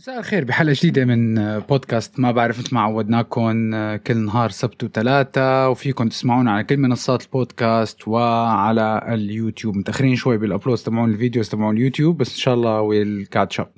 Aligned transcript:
مساء 0.00 0.18
الخير 0.18 0.44
بحلقة 0.44 0.72
جديدة 0.78 1.04
من 1.04 1.34
بودكاست. 1.58 2.20
ما 2.20 2.32
بعرف 2.32 2.58
مثل 2.58 2.74
ما 2.74 2.80
عودناكم 2.80 3.70
كل 3.96 4.16
نهار 4.16 4.50
سبت 4.50 4.84
وثلاثة 4.84 5.68
وفيكم 5.68 6.08
تسمعونا 6.08 6.52
على 6.52 6.64
كل 6.64 6.76
منصات 6.76 7.22
البودكاست 7.22 8.08
وعلى 8.08 9.06
اليوتيوب. 9.08 9.76
متأخرين 9.76 10.16
شوي 10.16 10.38
بال 10.38 10.48
upload 10.48 10.78
تبعون 10.78 11.10
ال 11.10 11.15
videos 11.15 11.48
تبعون 11.48 11.76
اليوتيوب 11.76 12.18
بس 12.18 12.32
إن 12.32 12.38
شاء 12.38 12.54
الله 12.54 12.80
we'll 12.80 13.26
catch 13.30 13.60
up 13.60 13.68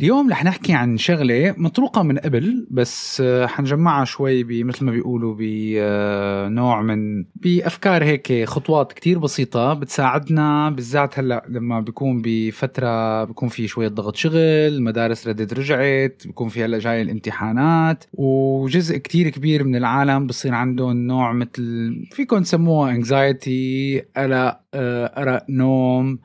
اليوم 0.00 0.30
رح 0.30 0.44
نحكي 0.44 0.72
عن 0.72 0.96
شغلة 0.96 1.54
مطروقة 1.58 2.02
من 2.02 2.18
قبل 2.18 2.66
بس 2.70 3.20
آه، 3.20 3.46
حنجمعها 3.46 4.04
شوي 4.04 4.64
مثل 4.64 4.84
ما 4.84 4.92
بيقولوا 4.92 5.34
بنوع 5.38 6.78
آه، 6.78 6.82
من 6.82 7.24
بأفكار 7.34 8.04
هيك 8.04 8.44
خطوات 8.44 8.92
كتير 8.92 9.18
بسيطة 9.18 9.74
بتساعدنا 9.74 10.70
بالذات 10.70 11.18
هلأ 11.18 11.44
لما 11.48 11.80
بيكون 11.80 12.22
بفترة 12.24 13.24
بيكون 13.24 13.48
في 13.48 13.68
شوية 13.68 13.88
ضغط 13.88 14.16
شغل 14.16 14.36
المدارس 14.36 15.28
ردت 15.28 15.54
رجعت 15.54 16.22
بيكون 16.26 16.48
في 16.48 16.64
هلأ 16.64 16.78
جاي 16.78 17.02
الامتحانات 17.02 18.04
وجزء 18.12 18.96
كتير 18.96 19.28
كبير 19.28 19.64
من 19.64 19.76
العالم 19.76 20.26
بصير 20.26 20.54
عندهم 20.54 20.96
نوع 20.96 21.32
مثل 21.32 21.94
فيكم 22.12 22.42
تسموها 22.42 22.90
anxiety 22.90 24.02
قلق 24.16 24.61
أرق 24.74 25.44
نوم 25.48 26.18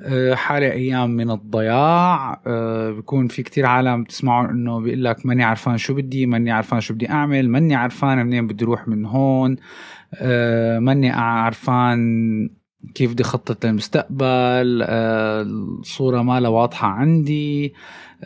آه، 0.00 0.34
حالة 0.34 0.72
أيام 0.72 1.10
من 1.10 1.30
الضياع. 1.30 2.42
آه، 2.46 2.90
بيكون 2.90 3.28
في 3.28 3.42
كتير 3.42 3.66
عالم 3.66 4.02
بتسمعوا 4.02 4.50
إنه 4.50 4.80
بيقول 4.80 5.04
لك 5.04 5.26
ماني 5.26 5.44
عرفان 5.44 5.78
شو 5.78 5.94
بدي 5.94 6.26
ماني 6.26 6.50
عرفان 6.50 6.80
شو 6.80 6.94
بدي 6.94 7.10
أعمل 7.10 7.48
ماني 7.48 7.74
عرفان 7.74 8.26
منين 8.26 8.46
بدي 8.46 8.64
أروح 8.64 8.88
من 8.88 9.06
هون 9.06 9.56
ماني 10.78 11.10
عرفان 11.10 11.98
كيف 12.94 13.12
بدي 13.12 13.22
خطط 13.22 13.66
للمستقبل 13.66 14.82
الصورة 14.82 16.22
ما 16.22 16.48
واضحة 16.48 16.88
عندي. 16.88 17.74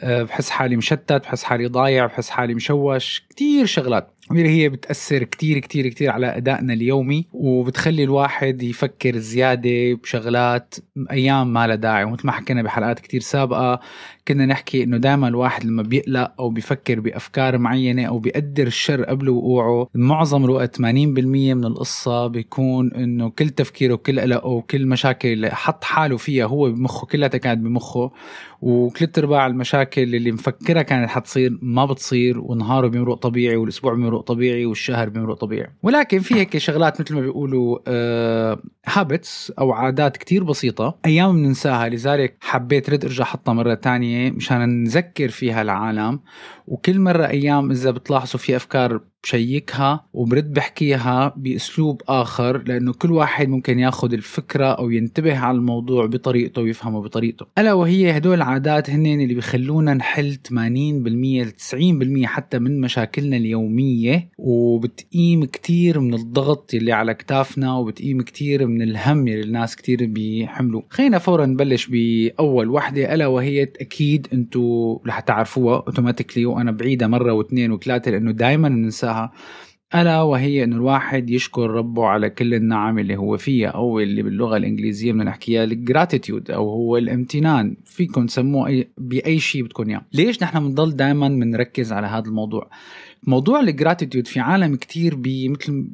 بحس 0.05 0.51
حالي 0.51 0.77
مشتت 0.77 1.13
بحس 1.23 1.45
حالي 1.45 1.67
ضايع 1.67 2.07
بحس 2.07 2.31
حالي 2.31 2.55
مشوش. 2.55 3.27
كتير 3.31 3.67
شغلات. 3.67 4.18
هي 4.37 4.69
بتأثر 4.69 5.23
كتير 5.23 5.59
كتير 5.59 5.89
كتير 5.89 6.11
على 6.11 6.37
أدائنا 6.37 6.73
اليومي 6.73 7.27
وبتخلي 7.33 8.05
الواحد 8.05 8.63
يفكر 8.63 9.17
زيادة 9.17 9.95
بشغلات 9.95 10.75
أيام 11.11 11.53
ما 11.53 11.67
لها 11.67 11.77
داعي. 11.77 12.05
ومثل 12.05 12.27
ما 12.27 12.33
حكينا 12.33 12.63
بحلقات 12.63 13.01
كتير 13.01 13.21
سابقة 13.21 13.81
كنا 14.29 14.47
نحكي 14.47 14.83
إنه 14.83 14.97
دائما 14.97 15.29
الواحد 15.29 15.65
لما 15.65 15.83
بيقلق 15.83 16.33
أو 16.41 16.51
بيفكر 16.51 17.01
بأفكار 17.01 17.59
معينة 17.59 18.05
أو 18.05 18.19
بيقدر 18.19 18.67
الشر 18.67 19.05
قبل 19.05 19.29
وقوعه 19.29 19.89
معظم 19.95 20.45
الوقت 20.45 20.77
80% 20.77 20.81
من 20.81 21.65
القصة 21.65 22.27
بيكون 22.27 22.93
إنه 22.95 23.31
كل 23.31 23.49
تفكيره 23.51 23.95
وكل 23.95 24.21
قلقه 24.21 24.47
وكل 24.47 24.87
مشاكل 24.87 25.29
اللي 25.29 25.51
حط 25.51 25.85
حاله 25.85 26.17
فيها 26.17 26.47
هو 26.47 26.71
بمخه 26.71 27.07
كلها 27.07 27.29
كانت 27.29 27.61
بمخه. 27.61 28.11
وثلاث 28.63 29.19
ارباع 29.19 29.47
المشاكل 29.47 30.15
اللي 30.15 30.33
مفكرها 30.33 30.83
كانت 30.83 31.11
حتصير 31.11 31.59
ما 31.63 31.85
بتصير 31.87 32.39
ونهاره 32.41 32.89
بيمرق 32.89 33.15
طبيعي 33.15 33.57
والأسبوع 33.57 33.95
بيمرق 33.95 34.18
طبيعي 34.21 34.67
والشهر 34.67 35.09
بيمرق 35.09 35.37
طبيعي. 35.37 35.71
ولكن 35.83 36.19
في 36.19 36.35
هيك 36.35 36.59
شغلات 36.59 37.01
مثل 37.01 37.15
ما 37.15 37.21
بيقولوا 37.21 37.79
habits 38.87 39.53
آه 39.59 39.63
أو 39.63 39.73
عادات 39.73 40.17
كتير 40.17 40.45
بسيطة 40.45 40.99
أيام 41.07 41.33
بننساها. 41.33 41.89
لذلك 41.89 42.37
حبيت 42.41 42.91
رد 42.91 43.05
أرجع 43.05 43.25
أحطها 43.25 43.53
مرة 43.55 43.75
تانية 43.75 44.31
مشان 44.31 44.83
نذكر 44.85 45.29
فيها 45.29 45.63
العالم. 45.63 46.21
وكل 46.67 47.01
مرة 47.01 47.27
أيام 47.27 47.71
إذا 47.71 47.91
بتلاحظوا 47.91 48.41
في 48.41 48.57
أفكار 48.57 49.01
بشيكها 49.25 50.05
وبرد 50.13 50.53
بحكيها 50.53 51.35
بأسلوب 51.37 52.03
آخر 52.09 52.63
لأنه 52.67 52.93
كل 52.93 53.13
واحد 53.13 53.49
ممكن 53.49 53.79
ياخذ 53.79 54.13
الفكرة 54.13 54.67
أو 54.67 54.91
ينتبه 54.91 55.39
على 55.39 55.57
الموضوع 55.57 56.07
بطريقته 56.07 56.63
ويفهمه 56.63 57.03
بطريقته. 57.03 57.47
ألا 57.59 57.73
وهي 57.73 58.17
هدول 58.17 58.35
العادات 58.35 58.91
هن 58.91 59.07
اللي 59.07 59.35
بيخلونا 59.35 59.95
نحل 59.95 60.39
80% 60.49 60.53
ل 60.53 61.53
90% 62.23 62.25
حتى 62.25 62.59
من 62.59 62.81
مشاكلنا 62.81 63.37
اليومية 63.37 64.29
وبتقيم 64.39 65.45
كتير 65.45 66.01
من 66.01 66.15
الضغط 66.15 66.75
اللي 66.75 66.93
على 66.93 67.15
كتافنا 67.15 67.77
وبتقيم 67.77 68.23
كتير 68.23 68.67
من 68.67 68.83
الهم 68.83 69.29
اللي 69.29 69.43
الناس 69.43 69.77
كتير 69.77 70.07
بيحملوا 70.07 70.83
خلينا 70.91 71.19
فورا 71.19 71.47
نبلش 71.47 71.87
بأول 71.87 72.69
وحدة 72.69 73.15
ألا 73.15 73.27
وهي 73.27 73.63
أكيد 73.63 74.27
أنتم 74.33 74.99
رح 75.07 75.21
تعرفوها 75.21 75.77
automatically 75.77 76.47
وأنا 76.47 76.71
بعيدها 76.71 77.09
مرة 77.09 77.33
واثنين 77.33 77.73
وثلاثة 77.73 78.11
لأنه 78.11 78.31
دائما 78.33 78.69
بننساها 78.69 79.08
ألا 79.95 80.23
وهي 80.23 80.65
إنه 80.65 80.77
الواحد 80.77 81.31
يشكر 81.31 81.71
ربه 81.71 82.07
على 82.07 82.31
كل 82.31 82.55
النعم 82.55 82.99
اللي 82.99 83.17
هو 83.17 83.37
فيها 83.37 83.69
أو 83.69 84.01
اللي 84.01 84.23
باللغة 84.23 84.57
الإنجليزية 84.57 85.13
بدنا 85.13 85.25
نحكيها 85.25 85.65
ال 85.65 85.73
gratitude 85.73 86.51
أو 86.51 86.71
هو 86.71 86.97
الامتنان 86.97 87.77
فيكم 87.85 88.27
تسموه 88.27 88.69
أي 88.69 88.89
بأي 88.99 89.39
شيء 89.39 89.65
بدكم 89.65 89.89
إياه. 89.89 90.07
ليش 90.13 90.43
نحن 90.43 90.69
بنضل 90.69 90.97
دائما 90.97 91.29
بنركز 91.29 91.93
على 91.93 92.07
هذا 92.07 92.29
الموضوع؟ 92.29 92.71
موضوع 93.27 93.61
ال 93.61 93.67
gratitude 93.67 94.27
في 94.27 94.41
عالم 94.41 94.77
كتير 94.77 95.17
مثل 95.27 95.89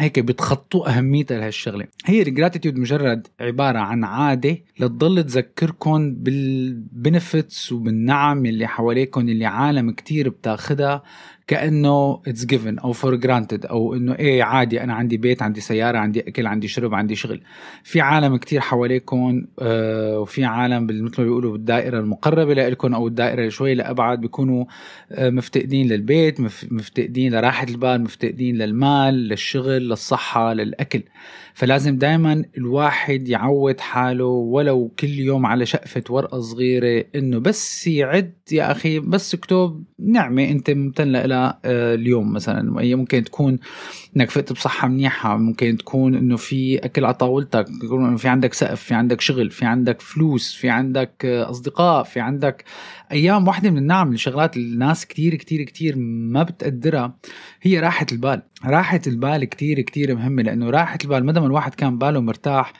هيك 0.00 0.18
بتخطوا 0.18 0.98
اهميتها 0.98 1.38
لهالشغلة. 1.38 1.86
هي 2.04 2.22
ال 2.22 2.28
gratitude 2.28 2.78
مجرد 2.78 3.26
عبارة 3.40 3.78
عن 3.78 4.04
عادة 4.04 4.58
لتضل 4.80 5.24
تذكركم 5.24 6.14
بال 6.14 6.46
benefits 6.46 7.72
وبالنعم 7.72 8.46
اللي 8.46 8.66
حواليكم 8.66 9.28
اللي 9.28 9.46
عالم 9.46 9.90
كتير 9.90 10.28
بتاخدها 10.28 11.02
كأنه 11.46 12.22
it's 12.26 12.46
given 12.46 12.78
أو 12.78 12.92
for 12.92 13.14
granted 13.14 13.66
أو 13.66 13.94
إنه 13.94 14.14
إيه 14.14 14.42
عادي 14.42 14.82
أنا 14.82 14.94
عندي 14.94 15.16
بيت 15.16 15.42
عندي 15.42 15.60
سيارة 15.60 15.98
عندي 15.98 16.20
أكل 16.20 16.46
عندي 16.46 16.68
شرب 16.68 16.94
عندي 16.94 17.14
شغل. 17.14 17.40
في 17.84 18.00
عالم 18.00 18.36
كتير 18.36 18.60
حواليكم 18.60 19.46
آه 19.60 20.18
وفي 20.18 20.44
عالم 20.44 20.84
مثل 20.84 21.02
ما 21.02 21.24
بيقولوا 21.24 21.52
بالدائرة 21.52 21.98
المقربة 21.98 22.54
لكم 22.54 22.94
أو 22.94 23.06
الدائرة 23.06 23.38
اللي 23.38 23.50
شوي 23.50 23.74
لأبعد 23.74 24.20
بيكونوا 24.20 24.64
آه 25.12 25.30
مفتقدين 25.30 25.88
للبيت 25.88 26.40
مفتقدين 26.70 27.32
لراحة 27.34 27.66
البال 27.68 28.00
مفتقدين 28.02 28.56
للمال 28.56 29.14
للشغل 29.14 29.88
للصحة 29.88 30.52
للأكل. 30.52 31.02
فلازم 31.54 31.98
دائما 31.98 32.44
الواحد 32.58 33.28
يعود 33.28 33.80
حاله 33.80 34.24
ولو 34.24 34.88
كل 34.98 35.08
يوم 35.08 35.46
على 35.46 35.66
شقفة 35.66 36.02
ورقة 36.10 36.40
صغيرة 36.40 37.04
إنه 37.14 37.38
بس 37.38 37.86
يعد 37.86 38.32
يا 38.52 38.70
أخي 38.72 38.98
بس 38.98 39.34
اكتب 39.34 39.84
نعمة 39.98 40.44
أنت 40.44 40.70
ممتن 40.70 41.12
لها. 41.12 41.41
اليوم 41.64 42.32
مثلا. 42.32 42.96
ممكن 42.96 43.24
تكون 43.24 43.58
إنك 44.16 44.30
فقت 44.30 44.52
بصحة 44.52 44.88
منيحة 44.88 45.36
ممكن 45.36 45.76
تكون 45.76 46.14
إنه 46.14 46.36
في 46.36 46.78
أكل 46.78 47.04
على 47.04 47.14
طاولتك 47.14 47.66
في 48.16 48.28
عندك 48.28 48.54
سقف 48.54 48.82
في 48.82 48.94
عندك 48.94 49.20
شغل 49.20 49.50
في 49.50 49.64
عندك 49.64 50.00
فلوس 50.00 50.54
في 50.54 50.68
عندك 50.70 51.24
أصدقاء 51.24 52.02
في 52.02 52.20
عندك 52.20 52.64
أيام 53.12 53.48
واحدة 53.48 53.70
من 53.70 53.78
النعم 53.78 54.12
الشغلات 54.12 54.56
الناس 54.56 55.06
كتير 55.06 55.34
كتير 55.34 55.62
كتير 55.62 55.94
ما 55.96 56.42
بتقدرها 56.42 57.16
هي 57.62 57.80
راحة 57.80 58.06
البال. 58.12 58.42
راحة 58.64 59.00
البال 59.06 59.44
كتير 59.44 59.80
كتير 59.80 60.14
مهمة 60.14 60.42
لأنه 60.42 60.70
راحة 60.70 60.98
البال 61.04 61.26
مدام 61.26 61.44
الواحد 61.44 61.74
كان 61.74 61.98
باله 61.98 62.20
مرتاح 62.20 62.72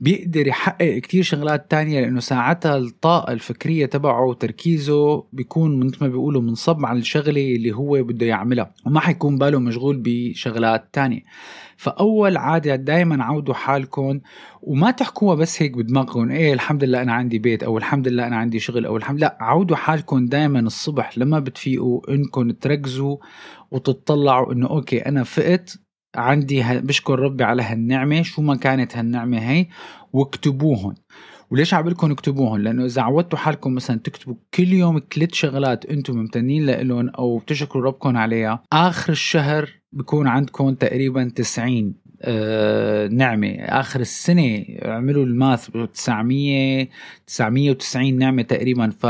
بيقدر 0.00 0.46
يحقق 0.46 0.98
كتير 0.98 1.22
شغلات 1.22 1.70
تانية 1.70 2.00
لأنه 2.00 2.20
ساعتها 2.20 2.76
الطاقة 2.76 3.32
الفكرية 3.32 3.86
تبعه 3.86 4.24
وتركيزه 4.24 5.24
بيكون 5.32 5.86
مثل 5.86 5.96
ما 6.00 6.08
بيقولوا 6.08 6.42
منصب 6.42 6.86
على 6.86 6.98
الشغلة 6.98 7.54
اللي 7.56 7.72
هو 7.72 8.02
بده 8.02 8.26
يعملها 8.26 8.74
وما 8.86 9.00
حيكون 9.00 9.38
باله 9.38 9.58
مشغول 9.58 10.02
بشغلات 10.04 10.88
تانية. 10.92 11.22
فأول 11.76 12.36
عادة 12.36 12.76
دايما 12.76 13.24
عودوا 13.24 13.54
حالكم 13.54 14.20
وما 14.66 14.90
تحكوها 14.90 15.34
بس 15.34 15.62
هيك 15.62 15.76
بدماغكم 15.76 16.30
إيه 16.30 16.52
الحمد 16.52 16.84
لله 16.84 17.02
أنا 17.02 17.12
عندي 17.12 17.38
بيت 17.38 17.62
أو 17.62 17.78
الحمد 17.78 18.08
لله 18.08 18.26
أنا 18.26 18.36
عندي 18.36 18.58
شغل 18.58 18.86
أو 18.86 18.96
الحمد 18.96 19.18
لله. 19.18 19.32
عودوا 19.40 19.76
حالكم 19.76 20.26
دايما 20.26 20.60
الصبح 20.60 21.18
لما 21.18 21.38
بتفيقوا 21.38 22.14
إنكم 22.14 22.50
تركزوا 22.50 23.16
وتطلعوا 23.70 24.52
إنه 24.52 24.70
أوكي 24.70 24.98
أنا 24.98 25.24
فقت 25.24 25.78
عندي 26.16 26.62
بشكر 26.80 27.18
ربي 27.18 27.44
على 27.44 27.62
هالنعمة. 27.62 28.22
شو 28.22 28.42
ما 28.42 28.56
كانت 28.56 28.96
هالنعمة 28.96 29.38
هي؟ 29.38 29.66
واكتبوهن. 30.12 30.94
وليش 31.50 31.74
عبالكم 31.74 32.10
اكتبوهن؟ 32.10 32.60
لأنه 32.60 32.84
إذا 32.84 33.02
عودتوا 33.02 33.38
حالكم 33.38 33.74
مثلا 33.74 33.98
تكتبوا 33.98 34.34
كل 34.54 34.72
يوم 34.72 35.00
ثلاث 35.14 35.32
شغلات 35.32 35.86
أنتم 35.86 36.16
ممتنين 36.16 36.66
لهم 36.66 37.08
أو 37.08 37.38
بتشكروا 37.38 37.84
ربكم 37.84 38.16
عليها 38.16 38.62
آخر 38.72 39.12
الشهر 39.12 39.70
بكون 39.92 40.26
عندكم 40.26 40.74
تقريبا 40.74 41.32
90 41.36 41.94
نعمة. 43.12 43.54
آخر 43.60 44.00
السنة 44.00 44.64
عملوا 44.82 45.24
ال 45.24 45.33
math 45.33 45.70
900 45.94 46.88
990 47.26 48.18
نعمة 48.18 48.42
تقريبا. 48.42 48.90
ف 48.90 49.06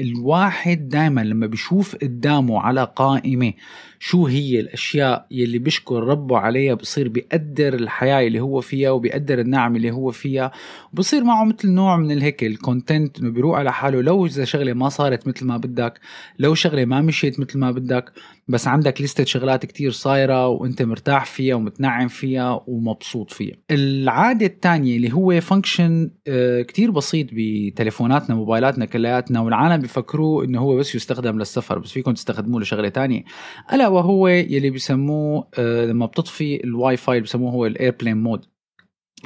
الواحد 0.00 0.88
دائما 0.88 1.20
لما 1.20 1.46
بيشوف 1.46 1.96
قدامه 1.96 2.60
على 2.60 2.92
قائمة 2.96 3.52
شو 4.00 4.26
هي 4.26 4.60
الأشياء 4.60 5.26
يلي 5.30 5.58
بيشكر 5.58 6.02
ربه 6.04 6.38
عليها 6.38 6.74
بصير 6.74 7.08
بيقدر 7.08 7.74
الحياة 7.74 8.26
اللي 8.26 8.40
هو 8.40 8.60
فيها 8.60 8.90
وبيقدر 8.90 9.38
النعم 9.38 9.76
اللي 9.76 9.90
هو 9.90 10.10
فيها. 10.10 10.52
وبصير 10.92 11.24
معه 11.24 11.44
مثل 11.44 11.70
نوع 11.70 11.96
من 11.96 12.10
الهيك 12.10 12.44
ال 12.44 12.54
content 12.54 13.20
إنه 13.20 13.30
بيروق 13.30 13.56
على 13.58 13.72
حاله. 13.72 14.02
لو 14.02 14.26
إذا 14.26 14.44
شغلة 14.44 14.72
ما 14.72 14.88
صارت 14.88 15.28
مثل 15.28 15.46
ما 15.46 15.56
بدك 15.56 16.00
لو 16.38 16.54
شغلة 16.54 16.84
ما 16.84 17.00
مشيت 17.00 17.40
مثل 17.40 17.58
ما 17.58 17.70
بدك 17.70 18.12
بس 18.48 18.68
عندك 18.68 19.02
لستة 19.02 19.24
شغلات 19.24 19.66
كتير 19.66 19.90
صايرة 19.90 20.48
وإنت 20.48 20.82
مرتاح 20.82 21.24
فيها 21.24 21.54
ومتنعم 21.54 22.08
فيها 22.08 22.60
ومبسوط 22.66 23.32
فيها. 23.32 23.56
العادة 23.70 24.46
الثانية 24.46 24.96
اللي 24.96 25.12
هو 25.12 25.40
function 25.40 26.10
آه، 26.28 26.62
كتير 26.62 26.90
بسيط 26.90 27.26
بتليفوناتنا 27.32 28.36
موبايلاتنا 28.36 28.84
كلياتنا 28.84 29.40
والعالم 29.40 29.82
بيفكروه 29.82 30.44
إنه 30.44 30.60
هو 30.60 30.76
بس 30.76 30.94
يستخدم 30.94 31.38
للسفر 31.38 31.78
بس 31.78 31.92
فيكم 31.92 32.12
تستخدموه 32.12 32.60
لشغلة 32.60 32.88
تانية. 32.88 33.24
ألا 33.72 33.87
وهو 33.88 34.28
يلي 34.28 34.70
بيسموه 34.70 35.48
آه، 35.58 35.84
لما 35.86 36.06
بتطفي 36.06 36.64
الواي 36.64 36.96
فاي 36.96 37.20
بيسموه 37.20 37.52
هو 37.52 37.66
ال 37.66 37.72
airplane 37.72 38.22
mode. 38.22 38.46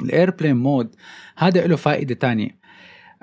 ال 0.01 0.07
airplane 0.07 0.55
mode 0.55 0.95
هذا 1.37 1.67
له 1.67 1.75
فائدة 1.75 2.15
تانية. 2.15 2.59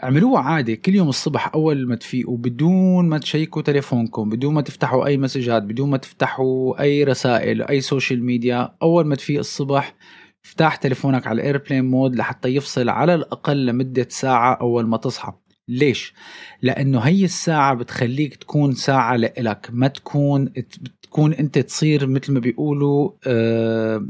اعملوها 0.05 0.41
عادي 0.43 0.77
كل 0.77 0.95
يوم 0.95 1.09
الصبح 1.09 1.55
أول 1.55 1.89
ما 1.89 1.95
تفيقوا 1.97 2.37
بدون 2.37 3.09
ما 3.09 3.19
تشيكوا 3.19 3.63
تليفونكم 3.63 4.29
بدون 4.29 4.55
ما 4.55 4.61
تفتحوا 4.61 5.07
أي 5.07 5.17
مسجات 5.17 5.63
بدون 5.63 5.91
ما 5.91 5.97
تفتحوا 5.97 6.81
أي 6.83 7.05
رسائل 7.05 7.63
أي 7.63 7.81
social 7.81 8.25
media 8.25 8.75
أول 8.83 9.07
ما 9.07 9.17
تفيق 9.17 9.39
الصبح 9.39 9.95
افتح 10.45 10.77
تليفونك 10.77 11.27
على 11.27 11.41
ال 11.41 11.46
airplane 11.46 11.85
mode 11.85 12.17
لحتى 12.17 12.49
يفصل 12.49 12.89
على 12.89 13.15
الأقل 13.15 13.67
لمدة 13.67 14.07
ساعة 14.11 14.55
أول 14.55 14.87
ما 14.87 14.97
تصحى. 14.97 15.33
ليش؟ 15.71 16.15
لأنه 16.63 16.99
هي 16.99 17.25
الساعة 17.25 17.75
بتخليك 17.75 18.37
تكون 18.37 18.73
ساعة 18.73 19.17
لإلك 19.17 19.69
ما 19.73 19.89
تكون 19.89 20.45
بتكون 21.01 21.33
أنت 21.33 21.59
تصير 21.59 22.07
مثل 22.07 22.33
ما 22.33 22.41
بيقولوا 22.41 23.11
آه 23.27 24.07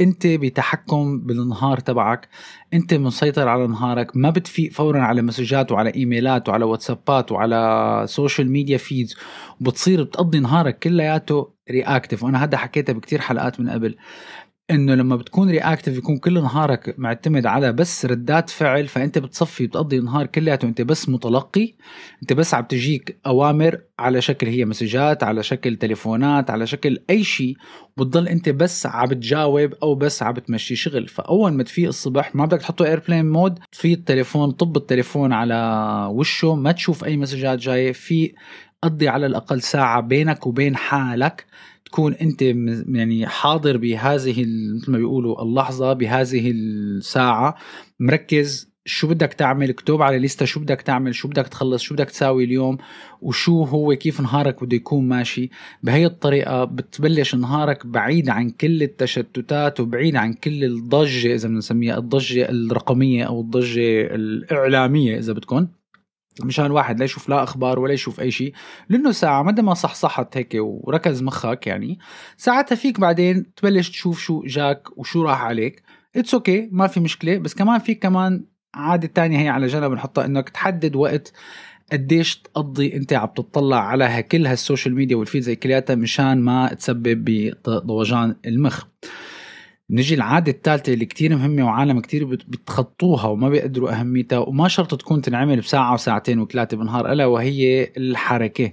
أنت 0.00 0.26
بتحكم 0.26 1.20
بالنهار 1.20 1.80
تبعك 1.80 2.28
أنت 2.74 2.94
مسيطر 2.94 3.48
على 3.48 3.66
نهارك 3.66 4.16
ما 4.16 4.30
بتفيق 4.30 4.72
فورا 4.72 5.00
على 5.00 5.22
مسجات 5.22 5.72
وعلى 5.72 5.94
إيميلات 5.94 6.48
وعلى 6.48 6.64
واتسابات 6.64 7.32
وعلى 7.32 8.02
social 8.08 8.50
media 8.50 8.76
feeds 8.76 9.16
وبتصير 9.60 10.02
بتقضي 10.02 10.38
نهارك 10.40 10.78
كلياته 10.78 11.54
reactive 11.70 12.22
وأنا 12.22 12.44
هذا 12.44 12.56
حكيتها 12.56 12.92
بكتير 12.92 13.20
حلقات 13.20 13.60
من 13.60 13.70
قبل 13.70 13.96
إنه 14.70 14.94
لما 14.94 15.16
بتكون 15.16 15.50
reactive 15.50 15.96
يكون 15.96 16.16
كل 16.16 16.42
نهارك 16.42 16.94
معتمد 16.98 17.46
على 17.46 17.72
بس 17.72 18.06
ردات 18.06 18.50
فعل 18.50 18.88
فأنت 18.88 19.18
بتصفي 19.18 19.66
بتقضي 19.66 19.98
النهار 19.98 20.26
كلياته. 20.26 20.68
أنت 20.68 20.82
بس 20.82 21.08
متلقي 21.08 21.74
أنت 22.22 22.32
بس 22.32 22.54
عم 22.54 22.64
تجيك 22.64 23.18
أوامر 23.26 23.80
على 23.98 24.20
شكل 24.20 24.46
هي 24.46 24.64
مسجات 24.64 25.22
على 25.24 25.42
شكل 25.42 25.76
تليفونات 25.76 26.50
على 26.50 26.66
شكل 26.66 26.98
أي 27.10 27.24
شيء 27.24 27.56
بتضل 27.96 28.28
أنت 28.28 28.48
بس 28.48 28.86
عم 28.86 29.06
بتجاوب 29.08 29.74
أو 29.82 29.94
بس 29.94 30.22
عم 30.22 30.32
بتمشي 30.32 30.76
شغل. 30.76 31.08
فأول 31.08 31.52
ما 31.52 31.62
تفيق 31.62 31.88
الصبح 31.88 32.34
ما 32.34 32.44
بدك 32.44 32.60
تحطه 32.60 32.84
airplane 32.84 33.30
mode 33.30 33.58
في 33.72 33.92
التليفون 33.92 34.50
طب 34.50 34.76
التليفون 34.76 35.32
على 35.32 35.54
وشه 36.12 36.54
ما 36.54 36.72
تشوف 36.72 37.04
أي 37.04 37.16
مسجات 37.16 37.58
جاية. 37.58 37.92
في 37.92 38.32
قضي 38.84 39.08
على 39.08 39.26
الأقل 39.26 39.62
ساعة 39.62 40.00
بينك 40.00 40.46
وبين 40.46 40.76
حالك 40.76 41.46
تكون 41.84 42.14
أنت 42.14 42.42
يعني 42.88 43.26
حاضر 43.26 43.76
بهذه 43.76 44.44
مثل 44.76 44.90
ما 44.90 44.98
بيقولوا 44.98 45.42
اللحظة 45.42 45.92
بهذه 45.92 46.50
الساعة 46.50 47.54
مركز 48.00 48.74
شو 48.86 49.08
بدك 49.08 49.32
تعمل 49.32 49.70
اكتب 49.70 50.02
على 50.02 50.18
ليستا 50.18 50.44
شو 50.44 50.60
بدك 50.60 50.82
تعمل 50.82 51.14
شو 51.14 51.28
بدك 51.28 51.48
تخلص 51.48 51.82
شو 51.82 51.94
بدك 51.94 52.10
تساوي 52.10 52.44
اليوم 52.44 52.78
وشو 53.20 53.64
هو 53.64 53.94
كيف 53.94 54.20
نهارك 54.20 54.64
بده 54.64 54.76
يكون 54.76 55.08
ماشي. 55.08 55.50
بهي 55.82 56.06
الطريقة 56.06 56.64
بتبلش 56.64 57.34
نهارك 57.34 57.86
بعيد 57.86 58.28
عن 58.28 58.50
كل 58.50 58.82
التشتتات 58.82 59.80
وبعيد 59.80 60.16
عن 60.16 60.32
كل 60.32 60.64
الضجة 60.64 61.34
إذا 61.34 61.48
بنسميها 61.48 61.98
الضجة 61.98 62.48
الرقمية 62.50 63.24
أو 63.24 63.40
الضجة 63.40 64.14
الإعلامية 64.14 65.18
إذا 65.18 65.32
بدكم 65.32 65.66
مشان 66.42 66.70
واحد 66.70 66.98
لا 66.98 67.04
يشوف 67.04 67.28
لا 67.28 67.42
أخبار 67.42 67.78
ولا 67.78 67.92
يشوف 67.92 68.20
أي 68.20 68.30
شيء. 68.30 68.52
لأنه 68.88 69.12
ساعة 69.12 69.42
مدى 69.42 69.62
ما 69.62 69.74
صحصحت 69.74 70.36
هيك 70.36 70.52
وركز 70.54 71.22
مخك 71.22 71.66
يعني 71.66 71.98
ساعتها 72.36 72.76
فيك 72.76 73.00
بعدين 73.00 73.54
تبلش 73.54 73.90
تشوف 73.90 74.20
شو 74.20 74.42
جاك 74.42 74.98
وشو 74.98 75.22
راح 75.22 75.42
عليك. 75.42 75.82
it's 76.16 76.34
okay 76.34 76.66
okay, 76.66 76.68
ما 76.72 76.86
في 76.86 77.00
مشكلة. 77.00 77.38
بس 77.38 77.54
كمان 77.54 77.78
في 77.78 77.94
كمان 77.94 78.44
عادة 78.74 79.08
تانية 79.08 79.38
هي 79.38 79.48
على 79.48 79.66
جنب 79.66 79.92
نحطها 79.92 80.24
إنك 80.24 80.48
تحدد 80.48 80.96
وقت 80.96 81.32
قديش 81.92 82.36
تقضي 82.36 82.94
أنت 82.96 83.12
عم 83.12 83.28
تطلع 83.36 83.88
على 83.88 84.22
كل 84.22 84.46
هال 84.46 84.58
social 84.58 84.94
media 84.94 85.10
وال 85.10 85.16
feeds 85.16 85.56
كلياتها 85.56 85.96
مشان 85.96 86.40
ما 86.40 86.74
تسبب 86.74 87.24
بضوجان 87.66 88.36
المخ. 88.46 88.84
نجي 89.90 90.14
العادة 90.14 90.52
الثالثة 90.52 90.92
اللي 90.92 91.06
كتير 91.06 91.36
مهمة 91.36 91.64
وعالم 91.64 92.00
كتير 92.00 92.24
بتخطوها 92.24 93.26
وما 93.26 93.48
بيقدروا 93.48 94.00
أهميتها 94.00 94.38
وما 94.38 94.68
شرط 94.68 94.94
تكون 94.94 95.22
تنعمل 95.22 95.60
بساعة 95.60 95.94
وساعتين 95.94 96.38
وثلاثة 96.38 96.76
بالنهار 96.76 97.12
ألا 97.12 97.26
وهي 97.26 97.88
الحركة. 97.96 98.72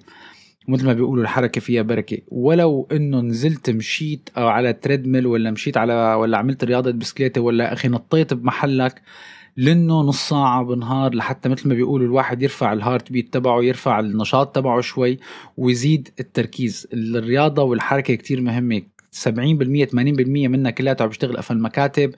مثل 0.68 0.86
ما 0.86 0.94
بيقولوا 0.94 1.24
الحركة 1.24 1.62
فيها 1.62 1.82
بركة. 1.82 2.18
ولو 2.28 2.88
إنه 2.92 3.22
نزلت 3.22 3.70
مشيت 3.70 4.30
أو 4.38 4.48
على 4.48 4.74
treadmill 4.74 5.28
ولا 5.28 5.52
مشيت 5.52 5.78
على 5.78 5.94
ولا 6.14 6.38
عملت 6.38 6.64
رياضة 6.64 6.92
بسكليتة 6.92 7.42
ولا 7.42 7.74
أخي 7.74 7.88
نطيت 7.88 8.34
بمحلك 8.34 9.02
لإنه 9.58 10.02
نص 10.02 10.30
ساعة 10.30 10.64
بالنهار 10.64 11.16
لحتى 11.16 11.50
مثل 11.50 11.70
ما 11.70 11.76
بيقولوا 11.76 12.08
الواحد 12.08 12.42
يرفع 12.44 12.74
الهارت 12.74 13.12
بيت 13.12 13.34
تبعه 13.34 13.62
يرفع 13.64 14.00
النشاط 14.00 14.56
تبعه 14.56 14.82
شوي 14.82 15.20
ويزيد 15.58 16.10
التركيز. 16.20 16.88
الرياضة 16.94 17.64
والحركة 17.64 18.16
كتير 18.16 18.42
مهمة. 18.42 18.82
70% 19.16 19.86
80% 19.86 20.48
منها 20.48 20.72
كلياتها 20.72 21.04
عم 21.04 21.10
بيشتغل 21.10 21.38
قفل 21.38 21.56
المكاتب 21.56 22.16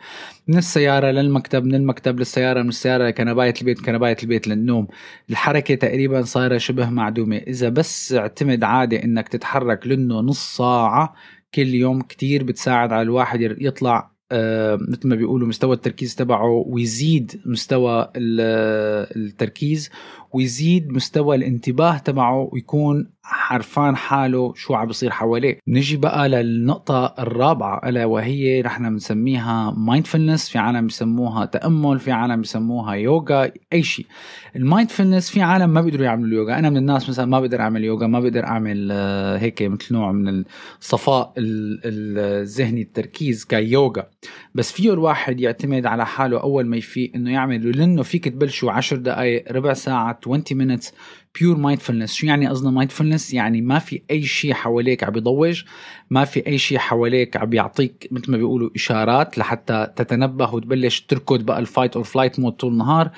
من 0.47 0.57
السيارة 0.57 1.11
للمكتب 1.11 1.65
من 1.65 1.75
المكتب 1.75 2.19
للسيارة 2.19 2.61
من 2.61 2.69
السيارة 2.69 3.07
لكنباية 3.07 3.53
البيت 3.61 3.81
كنباية 3.85 4.17
البيت 4.23 4.47
للنوم. 4.47 4.87
الحركة 5.29 5.75
تقريبا 5.75 6.21
صايرة 6.21 6.57
شبه 6.57 6.89
معدومة. 6.89 7.37
إذا 7.37 7.69
بس 7.69 8.13
اعتمد 8.13 8.63
عادي 8.63 9.03
إنك 9.03 9.27
تتحرك 9.29 9.87
لأنه 9.87 10.19
نص 10.19 10.57
ساعة 10.57 11.13
كل 11.55 11.67
يوم 11.73 12.01
كتير 12.01 12.43
بتساعد 12.43 12.93
على 12.93 13.01
الواحد 13.01 13.41
يطلع 13.41 14.13
آه، 14.31 14.79
مثل 14.89 15.07
ما 15.07 15.15
بيقولوا 15.15 15.47
مستوى 15.47 15.75
التركيز 15.75 16.15
تبعه 16.15 16.49
ويزيد 16.67 17.41
مستوى 17.45 18.11
التركيز. 18.15 19.89
ويزيد 20.33 20.91
مستوى 20.91 21.35
الانتباه 21.35 21.97
تبعه 21.97 22.49
ويكون 22.51 23.13
عرفان 23.25 23.95
حاله 23.95 24.53
شو 24.55 24.73
عم 24.73 24.87
بيصير 24.87 25.11
حواليه. 25.11 25.59
نجي 25.67 25.97
بقى 25.97 26.29
للنقطة 26.29 27.13
الرابعة 27.19 27.89
ألا 27.89 28.05
وهي 28.05 28.61
نحن 28.61 28.89
بنسميها 28.89 29.73
mindfulness 29.77 30.49
في 30.49 30.57
عالم 30.57 30.87
بسموها 30.87 31.45
تأمل 31.45 31.99
في 31.99 32.11
عالم 32.11 32.41
بسموها 32.41 32.93
يوغا 32.93 33.51
أي 33.73 33.83
شيء. 33.83 34.05
ال 34.55 34.61
mindfulness 34.61 35.29
في 35.29 35.41
عالم 35.41 35.69
ما 35.69 35.81
بيقدروا 35.81 36.05
يعملوا 36.05 36.27
اليوغا. 36.27 36.59
أنا 36.59 36.69
من 36.69 36.77
الناس 36.77 37.09
مثلا 37.09 37.25
ما 37.25 37.39
بقدر 37.39 37.59
أعمل 37.61 37.83
يوغا 37.83 38.07
ما 38.07 38.19
بقدر 38.19 38.43
أعمل 38.45 38.89
آه، 38.91 39.37
هيك 39.37 39.61
مثل 39.61 39.93
نوع 39.93 40.11
من 40.11 40.43
الصفاء 40.81 41.33
الذهني 41.37 42.81
التركيز 42.81 43.45
كيوغا. 43.45 44.03
بس 44.55 44.71
فيه 44.71 44.93
الواحد 44.93 45.41
يعتمد 45.41 45.85
على 45.85 46.05
حاله 46.05 46.41
أول 46.41 46.65
ما 46.67 46.77
يفيق 46.77 47.11
إنه 47.15 47.31
يعمل 47.31 47.77
لأنه 47.77 48.03
فيك 48.03 48.27
تبلشوا 48.27 48.71
10 48.71 48.97
دقائق 48.97 49.51
ربع 49.51 49.73
ساعة 49.73 50.19
20 50.27 50.43
minutes 50.77 50.91
pure 51.39 51.57
mindfulness 51.57 52.13
شو 52.13 52.27
يعني 52.27 52.47
قصدنا 52.47 52.71
mindfulness 52.71 53.33
يعني 53.33 53.61
ما 53.61 53.79
في 53.79 54.01
أي 54.11 54.21
شيء 54.23 54.53
حواليك 54.53 55.03
عم 55.03 55.11
بيضوج 55.13 55.63
ما 56.09 56.25
في 56.25 56.47
أي 56.47 56.57
شيء 56.57 56.77
حواليك 56.77 57.37
عم 57.37 57.49
بيعطيك 57.49 58.07
مثل 58.11 58.31
ما 58.31 58.37
بيقولوا 58.37 58.69
إشارات 58.75 59.37
لحتى 59.37 59.87
تتنبه 59.95 60.53
وتبلش 60.55 61.01
تركض 61.01 61.41
بقى 61.41 61.59
ال 61.59 61.65
fight 61.65 61.95
or 61.95 62.03
flight 62.03 62.39
mode 62.39 62.53
طول 62.53 62.71
النهار. 62.71 63.11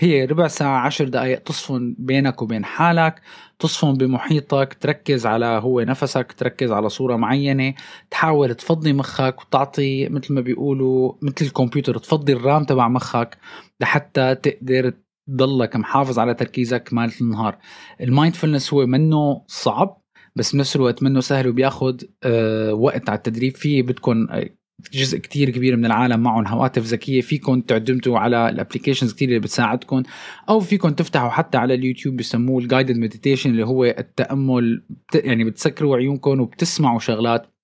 هي 0.00 0.24
ربع 0.24 0.46
ساعة 0.48 0.78
عشر 0.78 1.08
دقائق 1.08 1.38
تصفن 1.38 1.94
بينك 1.98 2.42
وبين 2.42 2.64
حالك 2.64 3.20
تصفن 3.58 3.92
بمحيطك 3.94 4.76
تركز 4.80 5.26
على 5.26 5.46
هو 5.46 5.80
نفسك 5.80 6.32
تركز 6.32 6.72
على 6.72 6.88
صورة 6.88 7.16
معينة 7.16 7.74
تحاول 8.10 8.54
تفضي 8.54 8.92
مخك 8.92 9.40
وتعطي 9.40 10.08
مثل 10.08 10.34
ما 10.34 10.40
بيقولوا 10.40 11.12
مثل 11.22 11.44
الكمبيوتر 11.46 11.98
تفضي 11.98 12.32
ال 12.32 12.40
RAM 12.40 12.64
تبع 12.64 12.88
مخك 12.88 13.38
لحتى 13.80 14.34
تقدر 14.34 14.92
تضلك 15.28 15.76
محافظ 15.76 16.18
على 16.18 16.34
تركيزك 16.34 16.88
طول 16.92 17.12
النهار. 17.20 17.58
ال 18.00 18.06
mindfulness 18.06 18.74
هو 18.74 18.86
منه 18.86 19.44
صعب 19.46 20.02
بس 20.36 20.52
بنفس 20.52 20.76
الوقت 20.76 21.02
منه 21.02 21.20
سهل 21.20 21.48
وبياخد 21.48 22.02
آه 22.24 22.72
وقت 22.74 23.08
على 23.08 23.16
التدريب. 23.16 23.56
فيه 23.56 23.82
بدكم 23.82 24.26
آه، 24.30 24.50
جزء 24.92 25.18
كتير 25.18 25.50
كبير 25.50 25.76
من 25.76 25.86
العالم 25.86 26.20
معهم 26.20 26.46
هواتف 26.46 26.82
ذكية. 26.82 27.20
فيكم 27.20 27.60
تعتمدوا 27.60 28.18
على 28.18 28.48
ال 28.48 28.53
applications 28.53 29.12
كتير 29.12 29.28
اللي 29.28 29.40
بتساعدكم 29.40 30.02
أو 30.48 30.60
فيكم 30.60 30.88
تفتحوا 30.88 31.28
حتى 31.28 31.58
على 31.58 31.74
اليوتيوب 31.74 32.16
بسموه 32.16 32.62
ال 32.62 32.67
guided 32.67 32.96
meditation 32.96 33.50
اللي 33.50 33.66
هو 33.66 33.84
التأمل 33.84 34.84
يعني 35.14 35.44
بتسكروا 35.44 35.96
عيونكم 35.96 36.40
وبتسمعوا 36.40 36.98
شغلات. 36.98 37.57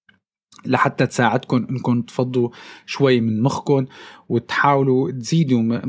لحتى 0.66 1.06
تساعدكم 1.06 1.66
إنكم 1.70 2.02
تفضوا 2.02 2.48
شوي 2.86 3.20
من 3.20 3.42
مخكم 3.42 3.86
وتحاولوا 4.28 5.10
تزيدوا 5.10 5.80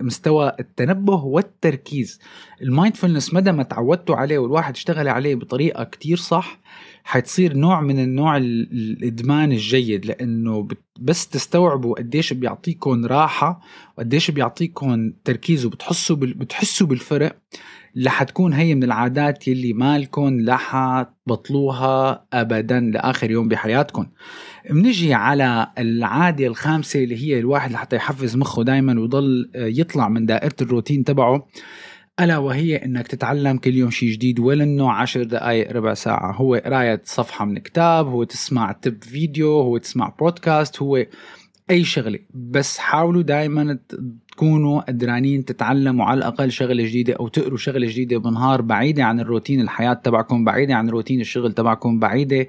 مستوى 0.00 0.52
التنبه 0.60 1.14
والتركيز. 1.14 2.20
المايندفولنس 2.62 3.34
مدى 3.34 3.52
ما 3.52 3.62
تعودتوا 3.62 4.16
عليه 4.16 4.38
والواحد 4.38 4.74
اشتغل 4.74 5.08
عليه 5.08 5.34
بطريقة 5.34 5.84
كتير 5.84 6.16
صح 6.16 6.58
حتصير 7.04 7.56
نوع 7.56 7.80
من 7.80 7.98
النوع 7.98 8.36
الإدمان 8.36 9.52
الجيد 9.52 10.06
لأنه 10.06 10.68
بس 11.00 11.28
تستوعبوا 11.28 11.94
قديش 11.98 12.32
بيعطيكم 12.32 13.06
راحة 13.06 13.60
وقديش 13.98 14.30
بيعطيكم 14.30 15.12
تركيز 15.24 15.66
وبتحسوا 15.66 16.16
بتحسوا 16.16 16.86
بالفرق. 16.86 17.36
رح 18.06 18.22
تكون 18.22 18.52
هي 18.52 18.74
من 18.74 18.84
العادات 18.84 19.48
يلي 19.48 19.72
مالكم 19.72 20.48
رح 20.48 20.76
تبطلوها 21.26 22.24
ابدا 22.32 22.80
لآخر 22.80 23.30
يوم 23.30 23.48
بحياتكم 23.48 24.06
بنجي 24.70 25.14
على 25.14 25.66
العادة 25.78 26.46
الخامسة 26.46 27.04
اللي 27.04 27.16
هي 27.16 27.38
الواحد 27.38 27.72
لحتى 27.72 27.96
يحفز 27.96 28.36
مخه 28.36 28.64
دائما 28.64 29.00
ويضل 29.00 29.50
يطلع 29.54 30.08
من 30.08 30.26
دائرة 30.26 30.56
الروتين 30.62 31.04
تبعه 31.04 31.46
ألا 32.20 32.38
وهي 32.38 32.76
إنك 32.76 33.06
تتعلم 33.06 33.56
كل 33.56 33.74
يوم 33.74 33.90
شيء 33.90 34.12
جديد 34.12 34.40
ولأنه 34.40 34.92
عشر 34.92 35.22
دقائق 35.22 35.72
ربع 35.72 35.94
ساعة. 35.94 36.32
هو 36.32 36.54
قراية 36.54 37.00
صفحة 37.04 37.44
من 37.44 37.58
كتاب 37.58 38.06
هو 38.06 38.24
تسمع 38.24 38.72
تب 38.72 39.04
فيديو 39.04 39.60
هو 39.60 39.78
تسمع 39.78 40.14
بودكاست 40.18 40.82
هو 40.82 41.06
أي 41.70 41.84
شغلة. 41.84 42.18
بس 42.34 42.78
حاولوا 42.78 43.22
دائما 43.22 43.78
تكونوا 44.40 44.80
قدرانين 44.80 45.44
تتعلموا 45.44 46.04
على 46.04 46.18
الأقل 46.18 46.50
شغلة 46.50 46.84
جديدة 46.84 47.14
أو 47.14 47.28
تقروا 47.28 47.58
شغلة 47.58 47.86
جديدة 47.86 48.18
بالنهار 48.18 48.62
بعيدة 48.62 49.04
عن 49.04 49.20
الروتين 49.20 49.60
الحياة 49.60 49.92
تبعكم 49.92 50.44
بعيدة 50.44 50.74
عن 50.74 50.88
روتين 50.88 51.20
الشغل 51.20 51.52
تبعكم 51.52 51.98
بعيدة 51.98 52.46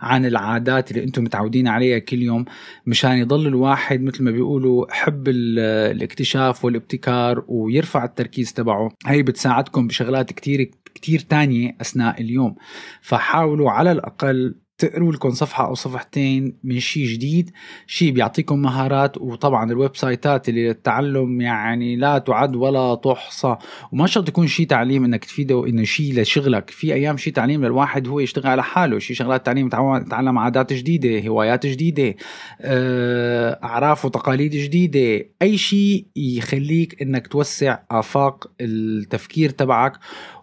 عن 0.00 0.26
العادات 0.26 0.90
اللي 0.90 1.04
أنتم 1.04 1.24
متعودين 1.24 1.68
عليها 1.68 1.98
كل 1.98 2.22
يوم. 2.22 2.44
مشان 2.86 3.18
يضل 3.18 3.46
الواحد 3.46 4.02
مثل 4.02 4.24
ما 4.24 4.30
بيقولوا 4.30 4.86
حب 4.90 5.28
الاكتشاف 5.28 6.64
والابتكار 6.64 7.44
ويرفع 7.48 8.04
التركيز 8.04 8.52
تبعه. 8.52 8.88
هي 9.06 9.22
بتساعدكم 9.22 9.86
بشغلات 9.86 10.32
كتير 10.32 10.70
كتير 10.94 11.20
تانية 11.20 11.76
أثناء 11.80 12.20
اليوم. 12.20 12.54
فحاولوا 13.00 13.70
على 13.70 13.92
الأقل 13.92 14.54
تقروا 14.80 15.12
لكم 15.12 15.30
صفحة 15.30 15.66
أو 15.66 15.74
صفحتين 15.74 16.56
من 16.64 16.80
شيء 16.80 17.06
جديد. 17.06 17.50
شيء 17.86 18.12
بيعطيكم 18.12 18.62
مهارات 18.62 19.18
وطبعا 19.18 19.72
الويب 19.72 19.96
سايتات 19.96 20.48
اللي 20.48 20.68
للتعلم 20.68 21.40
يعني 21.40 21.96
لا 21.96 22.18
تعد 22.18 22.56
ولا 22.56 22.94
تحصى. 22.94 23.56
وما 23.92 24.06
شرط 24.06 24.28
يكون 24.28 24.46
شيء 24.46 24.66
تعليم 24.66 25.04
إنك 25.04 25.24
تفيده 25.24 25.66
إنه 25.66 25.84
شيء 25.84 26.20
لشغلك. 26.20 26.70
في 26.70 26.94
أيام 26.94 27.16
شيء 27.16 27.32
تعليم 27.32 27.64
للواحد 27.64 28.08
هو 28.08 28.20
يشتغل 28.20 28.46
على 28.46 28.62
حاله. 28.62 28.98
شيء 28.98 29.16
شغلات 29.16 29.46
تعليم 29.46 29.66
يتعلم 29.66 30.38
عادات 30.38 30.72
جديدة 30.72 31.28
هوايات 31.28 31.66
جديدة 31.66 32.14
آه، 32.60 33.58
أعراف 33.64 34.04
وتقاليد 34.04 34.50
جديدة. 34.50 35.26
أي 35.42 35.58
شيء 35.58 36.06
يخليك 36.16 37.02
إنك 37.02 37.26
توسع 37.26 37.78
آفاق 37.90 38.50
التفكير 38.60 39.50
تبعك 39.50 39.92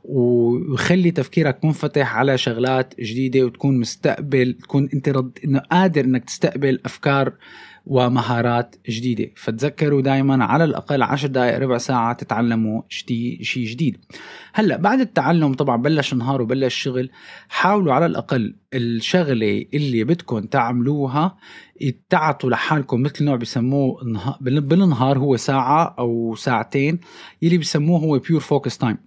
ويخلي 0.07 1.11
تفكيرك 1.11 1.65
منفتح 1.65 2.15
على 2.15 2.37
شغلات 2.37 2.93
جديدة 2.99 3.45
وتكون 3.45 3.79
مستقبل 3.79 4.26
تكون 4.35 4.89
أنت 4.93 5.09
رد 5.09 5.39
إنه 5.45 5.59
قادر 5.59 6.05
إنك 6.05 6.23
تستقبل 6.25 6.79
أفكار 6.85 7.33
ومهارات 7.85 8.75
جديدة. 8.89 9.31
فتذكروا 9.35 10.01
دائما 10.01 10.45
على 10.45 10.63
الأقل 10.63 11.03
عشر 11.03 11.27
دقائق 11.27 11.57
ربع 11.59 11.77
ساعة 11.77 12.13
تتعلموا 12.13 12.81
شيء 12.89 13.65
جديد. 13.65 13.97
هلأ 14.53 14.77
بعد 14.77 14.99
التعلم 14.99 15.53
طبعا 15.53 15.77
بلش 15.77 16.13
النهار 16.13 16.41
وبلش 16.41 16.75
شغل 16.75 17.09
حاولوا 17.49 17.93
على 17.93 18.05
الأقل 18.05 18.55
الشغلة 18.73 19.65
اللي 19.73 20.03
بدكم 20.03 20.39
تعملوها 20.39 21.37
تعطوا 22.09 22.49
لحالكم 22.49 23.01
مثل 23.01 23.25
نوع 23.25 23.35
بسموه 23.35 24.01
بالنهار 24.41 25.17
هو 25.19 25.37
ساعة 25.37 25.95
أو 25.99 26.35
ساعتين 26.35 26.99
يلي 27.41 27.57
بسموه 27.57 27.99
هو 27.99 28.19
pure 28.19 28.39
focus 28.39 28.77
time 28.77 28.97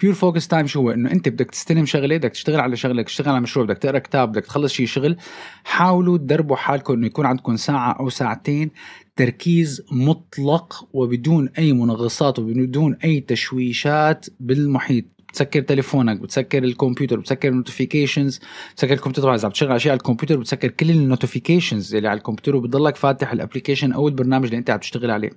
pure 0.00 0.14
focus 0.14 0.48
time 0.48 0.66
شو 0.66 0.80
هو؟ 0.80 0.90
إنه 0.90 1.12
أنت 1.12 1.28
بدك 1.28 1.50
تستلم 1.50 1.86
شغلة 1.86 2.16
بدك 2.16 2.30
تشتغل 2.30 2.60
على 2.60 2.76
شغله 2.76 2.94
بدك 2.94 3.06
تشتغل 3.06 3.28
على 3.28 3.40
مشروع 3.40 3.66
بدك 3.66 3.78
تقرأ 3.78 3.98
كتاب 3.98 4.32
بدك 4.32 4.46
تخلص 4.46 4.72
شيء 4.72 4.86
شغل 4.86 5.16
حاولوا 5.64 6.18
تدربوا 6.18 6.56
حالكم 6.56 6.94
إنه 6.94 7.06
يكون 7.06 7.26
عندكم 7.26 7.56
ساعة 7.56 7.92
أو 7.92 8.08
ساعتين 8.08 8.70
تركيز 9.16 9.82
مطلق 9.92 10.88
وبدون 10.92 11.48
أي 11.58 11.72
منغصات 11.72 12.38
وبدون 12.38 12.96
أي 13.04 13.20
تشويشات 13.20 14.26
بالمحيط. 14.40 15.04
بتسكر 15.36 15.60
تليفونك 15.60 16.20
بتسكر 16.20 16.64
الكمبيوتر 16.64 17.20
بتسكر 17.20 17.48
ال 17.48 17.55
notifications 17.55 18.40
بتسكر 18.72 18.92
الكمبيوتر 18.92 19.34
إذا 19.34 19.48
بتشغل 19.48 19.72
أشياء 19.72 19.92
على 19.92 19.98
الكمبيوتر 19.98 20.36
بتسكر 20.36 20.68
كل 20.68 20.90
ال 20.90 20.97
notifications 20.97 21.94
اللي 21.94 22.08
على 22.08 22.18
الكمبيوتر 22.18 22.56
وبتضلك 22.56 22.96
فاتح 22.96 23.32
ال 23.32 23.37
application 23.37 23.92
أو 23.92 24.08
البرنامج 24.08 24.44
اللي 24.44 24.58
أنت 24.58 24.70
عم 24.70 24.78
تشتغل 24.78 25.10
عليه. 25.10 25.30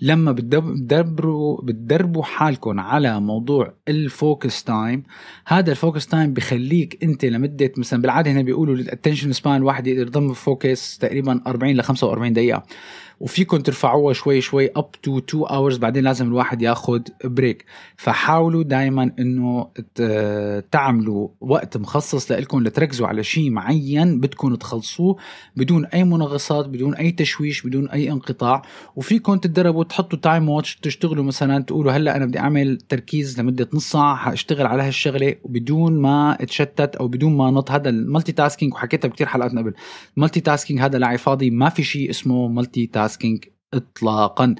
لما 0.00 0.32
بتدبروا 0.32 1.60
بتدربوا 1.62 2.22
حالكم 2.22 2.80
على 2.80 3.20
موضوع 3.20 3.74
ال 3.88 4.01
focus 4.01 4.64
time 4.64 5.02
هذا 5.46 5.70
ال 5.70 5.76
focus 5.76 6.06
time 6.06 6.32
بخليك 6.32 6.98
أنت 7.02 7.24
لمدة 7.24 7.72
مثلا 7.78 8.02
بالعادة 8.02 8.30
هنا 8.30 8.42
بيقولوا 8.42 8.74
ال 8.74 8.80
attention 8.80 9.32
span 9.32 9.56
الواحد 9.56 9.86
يقدر 9.86 10.06
يضل 10.06 10.32
focused 10.32 10.98
تقريبا 10.98 11.40
40 11.46 11.76
ل 11.76 11.82
45 11.82 12.32
دقيقة. 12.32 12.62
وفيكم 13.20 13.56
ترفعوها 13.56 14.14
شوي 14.14 14.40
شوي 14.40 14.70
up 14.76 14.90
to 14.92 15.18
2 15.18 15.44
hours 15.44 15.76
بعدين 15.76 16.04
لازم 16.04 16.26
الواحد 16.26 16.62
ياخذ 16.62 17.00
break 17.24 17.64
فحاولوا 17.96 18.62
دائما 18.62 19.12
إنه 19.18 19.68
تعملوا 20.70 21.28
وقت 21.40 21.76
مخصص 21.76 22.32
لكم 22.32 22.62
لتركزوا 22.62 23.06
على 23.06 23.24
شيء 23.24 23.50
معين 23.50 24.20
بدكم 24.20 24.54
تخلصوه 24.54 25.16
بدون 25.56 25.86
أي 25.86 26.04
منغصات 26.04 26.68
بدون 26.68 26.94
أي 26.94 27.10
تشويش 27.10 27.66
بدون 27.66 27.88
أي 27.88 28.10
انقطاع. 28.10 28.62
وفيكم 28.96 29.36
تتدربوا 29.36 29.84
تحطوا 29.84 30.18
time 30.18 30.48
watch 30.48 30.76
تشتغلوا 30.76 31.24
مثلا 31.24 31.62
تقولوا 31.62 31.92
هلأ 31.92 32.16
أنا 32.16 32.26
بدي 32.26 32.38
أعمل 32.38 32.78
تركيز 32.88 33.40
لمدة 33.40 33.68
نص 33.74 33.90
ساعة 33.90 34.16
حأشتغل 34.16 34.66
على 34.66 34.82
هالشغلة. 34.82 35.34
بدون 35.44 36.00
ما 36.00 36.36
اتشتت 36.40 36.96
أو 36.96 37.08
بدون 37.08 37.36
ما 37.36 37.50
نط 37.50 37.70
هذا 37.70 37.88
ال 37.88 38.32
multitasking 38.32 38.72
وحكيتها 38.72 39.08
بكثير 39.08 39.26
حلقات 39.26 39.50
قبل 39.50 39.74
ال 40.16 40.40
multitasking 40.40 40.80
هذا 40.80 40.98
لعب 40.98 41.18
فاضي 41.18 41.50
ما 41.50 41.68
في 41.68 41.82
شيء 41.82 42.10
اسمه 42.10 42.48
multitasking 42.48 43.05
اطلاقا. 43.74 44.54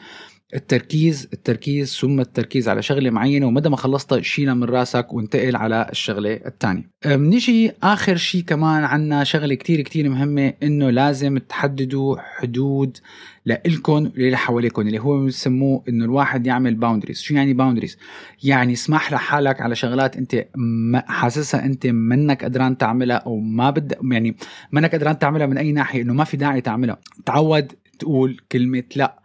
التركيز 0.54 1.28
التركيز 1.32 1.96
ثم 1.96 2.20
التركيز 2.20 2.68
على 2.68 2.82
شغلة 2.82 3.10
معينة 3.10 3.46
ومدى 3.46 3.68
ما 3.68 3.76
خلصتها 3.76 4.20
شيلها 4.20 4.54
من 4.54 4.64
راسك 4.64 5.12
وانتقل 5.12 5.56
على 5.56 5.86
الشغلة 5.92 6.32
الثانية 6.32 6.90
بنيجي 7.04 7.72
آخر 7.82 8.16
شيء 8.16 8.42
كمان 8.42 8.84
عنا 8.84 9.24
شغلة 9.24 9.54
كتير 9.54 9.80
كتير 9.80 10.08
مهمة 10.08 10.52
إنه 10.62 10.90
لازم 10.90 11.38
تحددوا 11.38 12.16
حدود 12.18 12.98
لإلكم 13.46 14.10
وللي 14.16 14.36
حواليكم 14.36 14.82
اللي 14.82 14.98
هو 14.98 15.24
بسموه 15.24 15.82
إنه 15.88 16.04
الواحد 16.04 16.46
يعمل 16.46 16.74
boundaries 16.74 17.20
شو 17.20 17.34
يعني 17.34 17.54
boundaries 17.54 17.98
يعني 18.42 18.72
اسمح 18.72 19.12
لحالك 19.12 19.60
على 19.60 19.74
شغلات 19.74 20.16
أنت 20.16 20.46
حاسسها 20.94 21.64
أنت 21.64 21.86
منك 21.86 22.44
قدران 22.44 22.78
تعملها 22.78 23.16
أو 23.16 23.38
ما 23.38 23.70
بد 23.70 23.94
يعني 24.12 24.36
منك 24.72 24.94
قدران 24.94 25.18
تعملها 25.18 25.46
من 25.46 25.58
أي 25.58 25.72
ناحية 25.72 26.02
إنه 26.02 26.12
ما 26.12 26.24
في 26.24 26.36
داعي 26.36 26.60
تعملها. 26.60 26.98
تعود 27.26 27.72
تقول 27.98 28.40
كلمة 28.52 28.84
لا. 28.96 29.20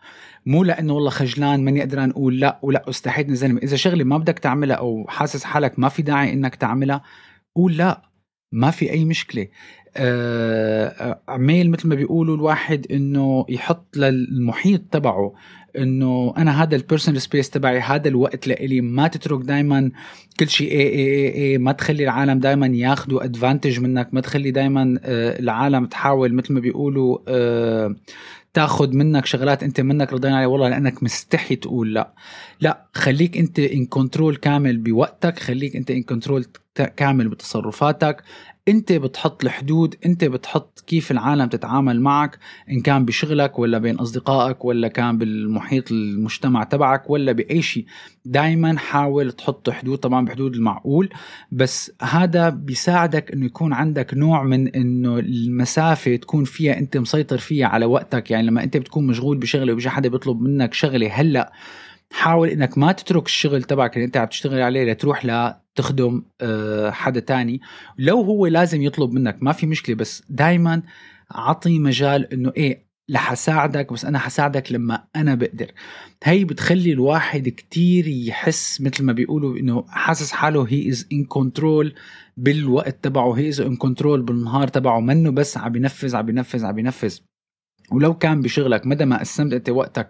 مو 0.45 0.63
لأنه 0.63 0.93
والله 0.93 1.09
خجلان 1.09 1.63
ماني 1.63 1.81
قدران 1.81 2.09
أقول 2.09 2.39
لا 2.39 2.59
ولا 2.61 2.89
استحيت 2.89 3.29
من 3.29 3.35
زلمه 3.35 3.59
إذا 3.63 3.75
شغلة 3.75 4.03
ما 4.03 4.17
بدك 4.17 4.39
تعملها 4.39 4.75
أو 4.75 5.05
حاسس 5.09 5.43
حالك 5.43 5.79
ما 5.79 5.89
في 5.89 6.01
داعي 6.01 6.33
إنك 6.33 6.55
تعملها 6.55 7.03
قول 7.55 7.77
لا. 7.77 8.01
ما 8.53 8.71
في 8.71 8.91
أي 8.91 9.05
مشكلة. 9.05 9.47
آه 9.97 11.21
عميل 11.27 11.71
مثل 11.71 11.87
ما 11.87 11.95
بيقولوا 11.95 12.35
الواحد 12.35 12.87
إنه 12.91 13.45
يحط 13.49 13.97
للمحيط 13.97 14.81
تبعه 14.91 15.33
إنه 15.77 16.33
أنا 16.37 16.63
هذا 16.63 16.75
ال 16.75 16.80
personal 16.80 17.21
space 17.21 17.49
تبعي 17.49 17.79
هذا 17.79 18.07
الوقت 18.07 18.47
لإلي. 18.47 18.81
ما 18.81 19.07
تترك 19.07 19.41
دائما 19.41 19.91
كل 20.39 20.49
شيء 20.49 20.71
اي 20.71 20.81
اي 20.81 21.27
اي 21.27 21.51
اي 21.51 21.57
ما 21.57 21.71
تخلي 21.71 22.03
العالم 22.03 22.39
دائما 22.39 22.67
ياخذوا 22.67 23.23
advantage 23.23 23.79
منك. 23.79 24.13
ما 24.13 24.21
تخلي 24.21 24.51
دائما 24.51 24.99
آه 25.03 25.39
العالم 25.39 25.85
تحاول 25.85 26.33
مثل 26.33 26.53
ما 26.53 26.59
بيقولوا 26.59 27.17
آه 27.27 27.95
تاخذ 28.53 28.95
منك 28.95 29.25
شغلات 29.25 29.63
انت 29.63 29.81
منك 29.81 30.13
رضيان 30.13 30.33
عليها 30.33 30.47
والله 30.47 30.69
لأنك 30.69 31.03
مستحي 31.03 31.55
تقول 31.55 31.93
لا. 31.93 32.13
لا 32.61 32.85
خليك 32.93 33.37
انت 33.37 33.59
in 33.59 33.85
control 33.85 34.35
كامل 34.35 34.77
بوقتك 34.77 35.39
خليك 35.39 35.75
انت 35.75 35.91
in 35.91 36.03
control 36.03 36.45
كامل 36.97 37.29
بتصرفاتك. 37.29 38.23
انت 38.67 38.91
بتحط 38.93 39.43
الحدود 39.43 39.95
انت 40.05 40.25
بتحط 40.25 40.83
كيف 40.87 41.11
العالم 41.11 41.45
تتعامل 41.45 42.01
معك 42.01 42.39
إن 42.69 42.81
كان 42.81 43.05
بشغلك 43.05 43.59
ولا 43.59 43.77
بين 43.77 43.95
أصدقائك 43.95 44.65
ولا 44.65 44.87
كان 44.87 45.17
بالمحيط 45.17 45.91
المجتمع 45.91 46.63
تبعك 46.63 47.09
ولا 47.09 47.31
بأي 47.31 47.61
شيء. 47.61 47.85
دائما 48.25 48.77
حاول 48.77 49.31
تحط 49.31 49.69
حدود 49.69 49.97
طبعا 49.97 50.25
بحدود 50.25 50.55
المعقول 50.55 51.09
بس 51.51 51.91
هذا 52.01 52.49
بيساعدك 52.49 53.31
إنه 53.31 53.45
يكون 53.45 53.73
عندك 53.73 54.13
نوع 54.13 54.43
من 54.43 54.67
إنه 54.67 55.19
المسافة 55.19 56.15
تكون 56.15 56.43
فيها 56.43 56.77
أنت 56.79 56.97
مسيطر 56.97 57.37
فيها 57.37 57.67
على 57.67 57.85
وقتك. 57.85 58.31
يعني 58.31 58.40
لما 58.41 58.63
انت 58.63 58.77
بتكون 58.77 59.07
مشغول 59.07 59.37
بشغلة 59.37 59.73
وبيجي 59.73 59.89
حدا 59.89 60.09
بيطلب 60.09 60.41
منك 60.41 60.73
شغلة 60.73 61.09
هلأ 61.13 61.51
حاول 62.11 62.49
إنك 62.49 62.77
ما 62.77 62.91
تترك 62.91 63.25
الشغل 63.25 63.63
تبعك 63.63 63.95
اللي 63.95 64.05
انت 64.05 64.17
عم 64.17 64.27
تشتغل 64.27 64.61
عليه 64.61 64.91
لتروح 64.91 65.25
تخدم 65.75 66.23
آه، 66.41 66.91
حدا 66.91 67.19
تاني. 67.19 67.61
لو 67.97 68.21
هو 68.21 68.47
لازم 68.47 68.81
يطلب 68.81 69.11
منك 69.11 69.37
ما 69.41 69.51
في 69.51 69.67
مشكلة 69.67 69.95
بس 69.95 70.23
دائما 70.29 70.81
اعطي 71.35 71.79
مجال 71.79 72.33
إنه 72.33 72.53
إيه 72.57 72.91
رح 73.13 73.31
اساعدك 73.31 73.93
بس 73.93 74.05
أنا 74.05 74.19
حساعدك 74.19 74.71
لما 74.71 75.03
أنا 75.15 75.35
بقدر. 75.35 75.71
هي 76.23 76.45
بتخلي 76.45 76.91
الواحد 76.93 77.49
كتير 77.49 78.07
يحس 78.07 78.81
مثل 78.81 79.03
ما 79.03 79.13
بيقولوا 79.13 79.57
إنه 79.57 79.85
حاسس 79.87 80.31
حاله 80.31 80.63
he 80.69 80.89
is 80.89 81.07
in 81.13 81.25
control 81.25 81.93
بالوقت 82.37 83.03
تبعه 83.03 83.33
he 83.33 83.49
is 83.49 83.61
in 83.61 83.75
control 83.75 84.21
بالنهار 84.21 84.67
تبعه 84.67 84.99
منه 84.99 85.31
بس 85.31 85.57
عم 85.57 85.71
بينفذ 85.71 86.15
عم 86.15 86.25
بينفذ 86.25 86.65
عم 86.65 86.75
بينفذ. 86.75 87.19
ولو 87.91 88.13
كان 88.13 88.41
بشغلك 88.41 88.87
مدى 88.87 89.05
ما 89.05 89.19
قسمت 89.19 89.53
انت 89.53 89.69
وقتك 89.69 90.07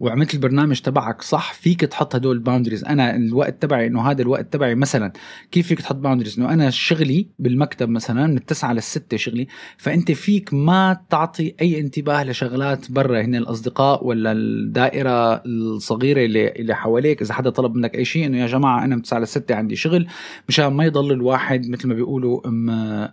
وعملت 0.00 0.34
البرنامج 0.34 0.80
تبعك 0.80 1.22
صح 1.22 1.52
فيك 1.52 1.80
تحط 1.80 2.14
هدول 2.14 2.36
ال 2.36 2.40
boundaries 2.40 2.84
أنا 2.84 3.16
الوقت 3.16 3.62
تبعي 3.62 3.86
إنه 3.86 4.10
هذا 4.10 4.22
الوقت 4.22 4.52
تبعي 4.52 4.74
مثلا 4.74 5.12
كيف 5.50 5.66
فيك 5.66 5.80
تحط 5.80 5.96
boundaries 5.96 6.38
إنه 6.38 6.52
أنا 6.52 6.70
شغلي 6.70 7.26
بالمكتب 7.38 7.88
مثلا 7.88 8.26
من 8.26 8.36
التسعة 8.36 8.72
للستة 8.72 9.16
شغلي 9.16 9.46
فأنت 9.76 10.12
فيك 10.12 10.54
ما 10.54 11.00
تعطي 11.10 11.54
أي 11.60 11.80
انتباه 11.80 12.24
لشغلات 12.24 12.90
برا. 12.90 13.20
هن 13.20 13.34
الأصدقاء 13.34 14.06
ولا 14.06 14.32
الدائرة 14.32 15.42
الصغيرة 15.46 16.24
اللي 16.24 16.48
اللي 16.48 16.74
حواليك 16.74 17.22
إذا 17.22 17.34
حدا 17.34 17.50
طلب 17.50 17.74
منك 17.74 17.94
أي 17.94 18.04
شيء 18.04 18.26
إنه 18.26 18.38
يا 18.38 18.46
جماعة 18.46 18.84
أنا 18.84 18.96
من 18.96 19.02
9 19.02 19.18
للستة 19.18 19.54
عندي 19.54 19.76
شغل 19.76 20.06
مشان 20.48 20.66
ما 20.66 20.84
يضل 20.84 21.12
الواحد 21.12 21.68
مثل 21.68 21.88
ما 21.88 21.94
بيقولوا 21.94 22.40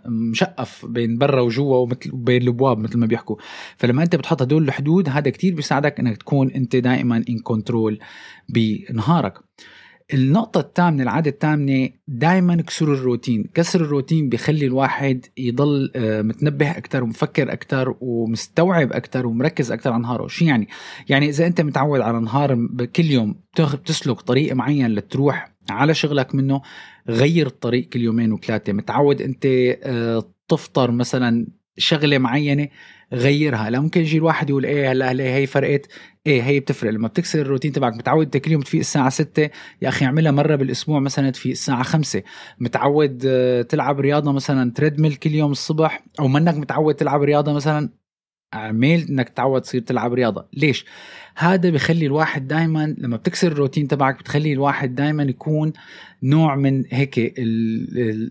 مشقف 0.06 0.86
بين 0.86 1.18
برا 1.18 1.40
وجوا 1.40 1.76
ومثل 1.76 2.10
بين 2.12 2.42
الأبواب 2.42 2.78
مثل 2.78 2.98
ما 2.98 3.06
بيحكوا. 3.06 3.36
فلما 3.76 4.02
أنت 4.02 4.16
بتحط 4.16 4.42
هدول 4.42 4.62
الحدود 4.62 5.08
هذا 5.08 5.30
كتير 5.30 5.54
بيساعدك 5.54 6.00
إنك 6.00 6.16
تكون 6.16 6.50
أنت 6.50 6.77
دائما 6.80 7.24
ان 7.28 7.38
كنترول 7.38 7.98
بنهارك. 8.48 9.38
النقطة 10.14 10.60
الثامنة 10.60 11.02
العادة 11.02 11.30
الثامنة 11.30 11.88
دائما 12.08 12.56
كسر 12.56 12.92
الروتين. 12.92 13.44
كسر 13.54 13.80
الروتين 13.80 14.28
بيخلي 14.28 14.66
الواحد 14.66 15.26
يضل 15.36 15.92
آه، 15.96 16.22
متنبه 16.22 16.70
أكثر 16.70 17.04
ومفكر 17.04 17.52
أكثر 17.52 17.94
ومستوعب 18.00 18.92
أكثر 18.92 19.26
ومركز 19.26 19.72
أكثر 19.72 19.92
على 19.92 20.02
نهاره. 20.02 20.26
شو 20.26 20.44
يعني؟ 20.44 20.68
يعني 21.08 21.28
إذا 21.28 21.46
أنت 21.46 21.60
متعود 21.60 22.00
على 22.00 22.20
نهار 22.20 22.68
كل 22.96 23.04
يوم 23.04 23.34
بتسلك 23.60 24.20
طريق 24.20 24.54
معين 24.54 24.94
لتروح 24.94 25.54
على 25.70 25.94
شغلك 25.94 26.34
منه 26.34 26.62
غير 27.08 27.46
الطريق 27.46 27.88
كل 27.88 28.00
يومين 28.00 28.32
وثلاثة. 28.32 28.72
متعود 28.72 29.22
أنت 29.22 29.46
آه، 29.46 30.24
تفطر 30.48 30.90
مثلا 30.90 31.46
شغلة 31.78 32.18
معينة 32.18 32.68
غيرها. 33.12 33.70
لا 33.70 33.80
ممكن 33.80 34.00
يجي 34.00 34.18
الواحد 34.18 34.50
يقول 34.50 34.64
إيه 34.64 34.92
هلا 34.92 35.10
هلا 35.10 35.24
هي 35.24 35.46
فرقت. 35.46 35.86
إيه 36.26 36.42
هي 36.42 36.60
بتفرق. 36.60 36.90
لما 36.90 37.08
بتكسر 37.08 37.40
الروتين 37.40 37.72
تبعك 37.72 37.94
متعود 37.94 38.36
كل 38.36 38.52
يوم 38.52 38.62
تفيق 38.62 38.80
الساعة 38.80 39.08
6 39.10 39.42
يا 39.82 39.88
أخي 39.88 40.04
اعملها 40.04 40.32
مرة 40.32 40.56
بالأسبوع 40.56 41.00
مثلا 41.00 41.30
تفيق 41.30 41.52
الساعة 41.52 41.82
5 41.82 42.22
متعود 42.58 43.22
آه، 43.26 43.62
تلعب 43.62 44.00
رياضة 44.00 44.32
مثلا 44.32 44.72
تريدميل 44.72 45.14
كل 45.14 45.30
يوم 45.34 45.52
الصبح 45.52 46.04
أو 46.20 46.28
منك 46.28 46.54
متعود 46.54 46.94
تلعب 46.94 47.22
رياضة 47.22 47.52
مثلا 47.52 47.90
اعمل 48.54 49.06
إنك 49.10 49.28
تعود 49.28 49.62
تصير 49.62 49.80
تلعب 49.80 50.14
رياضة. 50.14 50.48
ليش؟ 50.52 50.84
هذا 51.40 51.70
بخلي 51.70 52.06
الواحد 52.06 52.48
دائما 52.48 52.94
لما 52.98 53.16
بتكسر 53.16 53.52
الروتين 53.52 53.88
تبعك 53.88 54.18
بتخلي 54.18 54.52
الواحد 54.52 54.94
دائما 54.94 55.22
يكون 55.22 55.72
نوع 56.22 56.56
من 56.56 56.84
هيك 56.90 57.34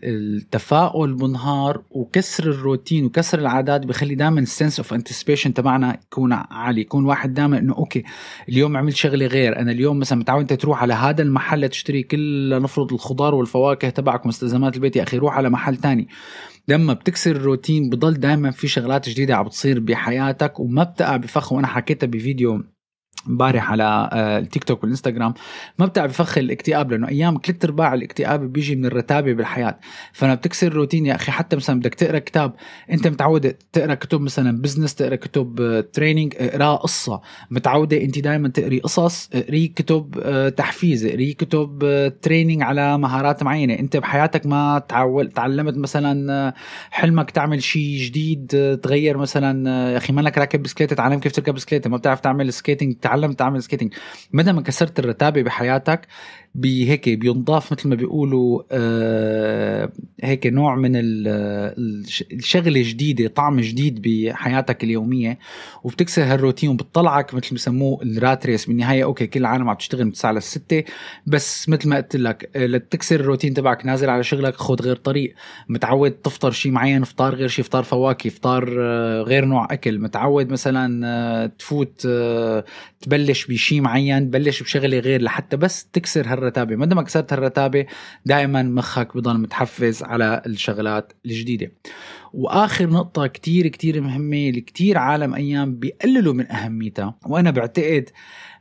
التفاؤل 0.04 1.14
بالنهار 1.14 1.84
وكسر 1.92 2.44
الروتين 2.44 3.06
وكسر 3.06 3.40
العادات 3.40 3.86
بخلي 3.86 4.16
دائما 4.16 4.40
ال 4.40 4.46
sense 4.46 4.80
of 4.80 4.94
anticipation 4.94 5.54
تبعنا 5.54 6.00
يكون 6.12 6.34
عالي. 6.34 6.82
يكون 6.82 7.06
واحد 7.06 7.34
دائما 7.34 7.58
إنه 7.58 7.74
okay 7.74 8.04
اليوم 8.50 8.78
عملت 8.78 8.96
شغلة 8.96 9.26
غير. 9.26 9.60
أنا 9.60 9.72
اليوم 9.72 10.00
مثلا 10.00 10.20
متعود 10.20 10.42
أنت 10.42 10.54
تروح 10.54 10.82
على 10.82 10.94
هذا 10.94 11.22
المحل 11.22 11.70
تشتري 11.70 12.04
كل 12.04 12.62
نفرض 12.62 12.94
الخضار 12.94 13.36
والفواكه 13.36 13.90
تبعك 13.90 14.26
ومستلزمات 14.26 14.76
البيت 14.76 14.96
يا 14.96 15.04
أخي 15.04 15.18
روح 15.18 15.38
على 15.38 15.50
محل 15.50 15.78
تاني. 15.78 16.08
لما 16.68 16.94
بتكسر 16.94 17.32
الروتين 17.32 17.90
بضل 17.90 18.14
دائما 18.14 18.52
في 18.52 18.68
شغلات 18.68 19.10
جديدة 19.10 19.36
عم 19.36 19.46
بتصير 19.46 19.80
بحياتك 19.80 20.60
وما 20.60 20.84
بتقع 20.84 21.18
بفخ. 21.18 21.54
وأنا 21.54 21.68
حكيتها 21.68 22.08
بفيديو 22.08 22.64
امبارح 23.30 23.72
على 23.72 24.10
آه، 24.14 24.40
التيك 24.40 24.64
توك 24.64 24.84
والإنستغرام 24.84 25.34
ما 25.80 25.86
بتقع 25.86 26.06
بفخ 26.06 26.38
الاكتئاب 26.38 26.92
لأنه 26.92 27.08
أيام 27.08 27.38
ثلاث 27.46 27.66
أرباع 27.66 27.94
الاكتئاب 27.94 28.54
بيجي 28.54 28.76
من 28.76 28.86
الرتابة 28.86 29.34
بالحياة. 29.34 29.80
فأنا 30.14 30.36
بتكسر 30.36 30.68
الروتين 30.68 31.06
يا 31.06 31.16
أخي 31.16 31.32
حتى 31.32 31.56
مثلا 31.56 31.80
بدك 31.80 31.94
تقرأ 31.94 32.20
كتاب 32.20 32.54
أنت 32.92 33.08
متعود 33.08 33.54
تقرأ 33.74 33.94
كتب 33.94 34.22
مثلا 34.22 34.62
business 34.62 34.96
تقرأ 34.96 35.16
كتب 35.16 35.86
training 35.94 36.34
آه، 36.40 36.48
اقرأ 36.48 36.76
قصة. 36.76 37.22
متعودة 37.52 38.02
أنت 38.02 38.20
دائما 38.20 38.50
تقري 38.50 38.80
قصص 38.80 39.30
اقري 39.34 39.68
كتب 39.68 40.20
آه، 40.24 40.50
تحفيز 40.50 41.06
اقري 41.06 41.34
كتب 41.34 41.80
training 42.22 42.62
على 42.62 42.98
مهارات 42.98 43.44
معينة. 43.44 43.74
أنت 43.74 43.98
بحياتك 43.98 44.46
ما 44.46 44.80
تعول 44.80 45.32
تعلمت 45.32 45.78
مثلا 45.78 46.54
حلمك 46.92 47.32
تعمل 47.32 47.64
شيء 47.64 47.98
جديد 47.98 48.48
تغير 48.84 49.18
مثلا 49.18 49.70
يا 49.92 49.98
أخي 49.98 50.14
مالك 50.14 50.38
راكب 50.38 50.64
بسكليته 50.64 50.96
تعلم 50.96 51.20
كيف 51.20 51.32
تركب 51.32 51.54
بسكليته 51.54 51.90
ما 51.90 51.98
بتعرف 51.98 52.20
تعمل 52.20 52.54
skating 52.54 52.96
تعلمت 53.18 53.40
تعمل 53.40 53.64
skating 53.64 53.94
مدى 54.32 54.54
ما 54.54 54.62
كسرت 54.62 55.00
الرتابة 55.00 55.42
بحياتك 55.42 56.08
بهيك 56.56 57.10
بينضاف 57.10 57.72
مثل 57.72 57.90
ما 57.90 57.96
بيقولوا 57.96 58.64
آه 58.72 59.92
هيك 60.24 60.48
نوع 60.48 60.76
من 60.76 60.92
الشغله 60.96 62.82
جديدة 62.90 63.28
طعم 63.28 63.60
جديد 63.60 64.02
بحياتك 64.02 64.84
اليومية. 64.84 65.40
وبتكسر 65.84 66.24
هالروتين 66.24 66.70
وبتطلعك 66.70 67.34
مثل 67.34 67.48
ما 67.52 67.56
بسموه 67.56 68.04
ال 68.04 68.14
rat 68.14 68.46
race. 68.46 68.66
بالنهاية 68.66 69.04
okay 69.04 69.28
كل 69.28 69.40
العالم 69.40 69.70
عم 69.70 69.76
تشتغل 69.76 70.06
من 70.06 70.12
9 70.12 70.32
ل 70.32 70.42
6 70.42 70.84
بس 71.28 71.70
مثل 71.70 71.90
ما 71.90 71.96
قلت 71.96 72.16
لك 72.16 72.50
آه، 72.56 72.66
لتكسر 72.66 73.20
الروتين 73.20 73.54
تبعك 73.54 73.86
نازل 73.86 74.10
على 74.10 74.24
شغلك 74.24 74.56
خذ 74.56 74.82
غير 74.82 74.96
طريق 74.96 75.36
متعود 75.70 76.12
تفطر 76.12 76.52
شيء 76.52 76.72
معين 76.72 77.04
فطار 77.04 77.36
غير 77.36 77.48
شيء 77.48 77.66
فطار 77.66 77.84
فواكه 77.84 78.30
فطار 78.30 78.76
آه، 78.80 79.22
غير 79.22 79.46
نوع 79.46 79.68
أكل. 79.72 80.00
متعود 80.00 80.50
مثلا 80.52 81.08
آه، 81.08 81.46
تفوت 81.46 82.08
تبلش 83.02 83.46
بشيء 83.46 83.82
معين 83.82 84.30
بلش 84.30 84.64
بشغلة 84.64 85.00
غير 85.00 85.22
لحتى 85.22 85.58
بس 85.58 85.86
تكسر 85.86 86.28
هالرتابة. 86.38 86.76
مدى 86.76 86.96
ما 86.96 87.02
كسرت 87.02 87.34
هالرتابة 87.34 87.86
دائما 88.26 88.64
مخك 88.64 89.18
بضل 89.18 89.38
متحفز 89.38 90.04
على 90.04 90.42
الشغلات 90.46 91.14
الجديدة. 91.26 91.72
وآخر 92.34 92.90
نقطة 92.90 93.28
كتير 93.28 93.68
كتير 93.68 94.02
مهمة 94.02 94.50
اللي 94.50 94.62
كتير 94.62 94.98
عالم 94.98 95.34
أيام 95.34 95.76
بيقللوا 95.76 96.34
من 96.34 96.52
أهميتها. 96.52 97.16
وأنا 97.26 97.52
بعتقد 97.52 98.10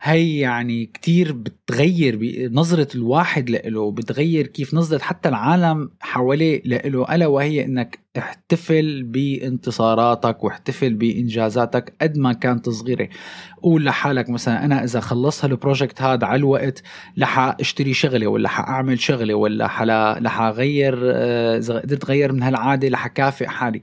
هي 0.01 0.39
يعني 0.39 0.87
كتير 0.87 1.33
بتغير 1.33 2.17
بنظرة 2.17 2.89
الواحد 2.95 3.51
له 3.51 3.91
بتغير 3.91 4.47
كيف 4.47 4.75
نظرة 4.75 4.99
حتى 4.99 5.29
العالم 5.29 5.91
حواليه 6.01 6.63
له 6.65 7.15
ألا 7.15 7.27
وهي 7.27 7.65
أنك 7.65 7.99
احتفل 8.19 9.03
بانتصاراتك 9.03 10.45
واحتفل 10.45 10.95
بإنجازاتك 10.95 11.95
قد 12.03 12.19
ما 12.19 12.33
كانت 12.33 12.69
صغيرة. 12.69 13.09
قول 13.63 13.85
لحالك 13.85 14.31
مثلا 14.31 14.65
أنا 14.65 14.85
إذا 14.85 15.01
خلصت 15.01 15.45
هالبروجكت 15.45 16.03
هذا 16.03 16.27
على 16.27 16.39
الوقت 16.39 16.83
رح 17.19 17.39
أشتري 17.39 17.95
شغلة 17.95 18.27
ولا 18.27 18.49
حأعمل 18.49 19.01
شغلة 19.01 19.35
ولا 19.35 19.67
رح 20.23 20.41
أغير 20.41 20.99
آه، 21.05 21.59
إذا 21.59 21.81
قدرت 21.81 22.05
أغير 22.05 22.33
من 22.33 22.43
هالعادة 22.43 22.89
رح 22.89 23.07
أكافئ 23.07 23.47
حالي. 23.47 23.83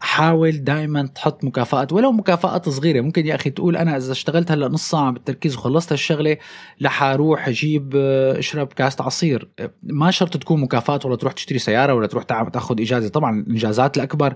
حاول 0.00 0.64
دائما 0.64 1.06
تحط 1.06 1.44
مكافآت 1.44 1.92
ولو 1.92 2.12
مكافآت 2.12 2.68
صغيرة. 2.68 3.00
ممكن 3.00 3.26
يا 3.26 3.34
أخي 3.34 3.50
تقول 3.50 3.76
أنا 3.76 3.96
إذا 3.96 4.12
اشتغلت 4.12 4.50
هلأ 4.50 4.68
نص 4.68 4.90
ساعة 4.90 5.10
بالتركيز 5.10 5.56
وخلصت 5.56 5.92
الشغله 5.92 6.36
رح 6.82 7.02
أروح 7.02 7.48
أجيب 7.48 7.92
آه، 7.96 8.38
أشرب 8.38 8.66
كاسه 8.66 9.04
عصير. 9.04 9.48
ما 9.82 10.10
شرط 10.10 10.36
تكون 10.36 10.60
مكافآت 10.60 11.06
ولا 11.06 11.16
تروح 11.16 11.32
تشتري 11.32 11.58
سيارة 11.58 11.94
ولا 11.94 12.06
تروح 12.06 12.24
تأخذ 12.24 12.80
إجازة. 12.80 13.08
طبعا 13.08 13.40
الإنجازات 13.40 13.96
الأكبر 13.96 14.34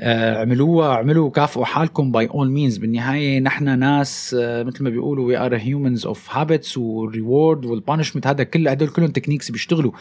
آه، 0.00 0.40
عملوها 0.40 0.94
عملوا 0.94 1.30
كافئوا 1.30 1.64
حالكم 1.64 2.12
by 2.12 2.26
all 2.26 2.50
means 2.50 2.76
بالنهاية 2.76 3.40
نحن 3.40 3.78
ناس 3.78 4.36
آه، 4.40 4.62
مثل 4.62 4.84
ما 4.84 4.90
بيقولوا 4.90 5.26
we 5.26 5.36
are 5.36 5.56
humans 5.56 6.06
of 6.06 6.36
habits 6.36 6.78
وال 6.78 7.00
reward 7.00 7.64
وال 7.64 7.74
punishment 7.74 8.26
هذا 8.26 8.44
كل 8.44 8.68
هدول 8.68 8.88
كلهم 8.88 9.10
techniques 9.10 9.50
بيشتغلوا. 9.50 9.92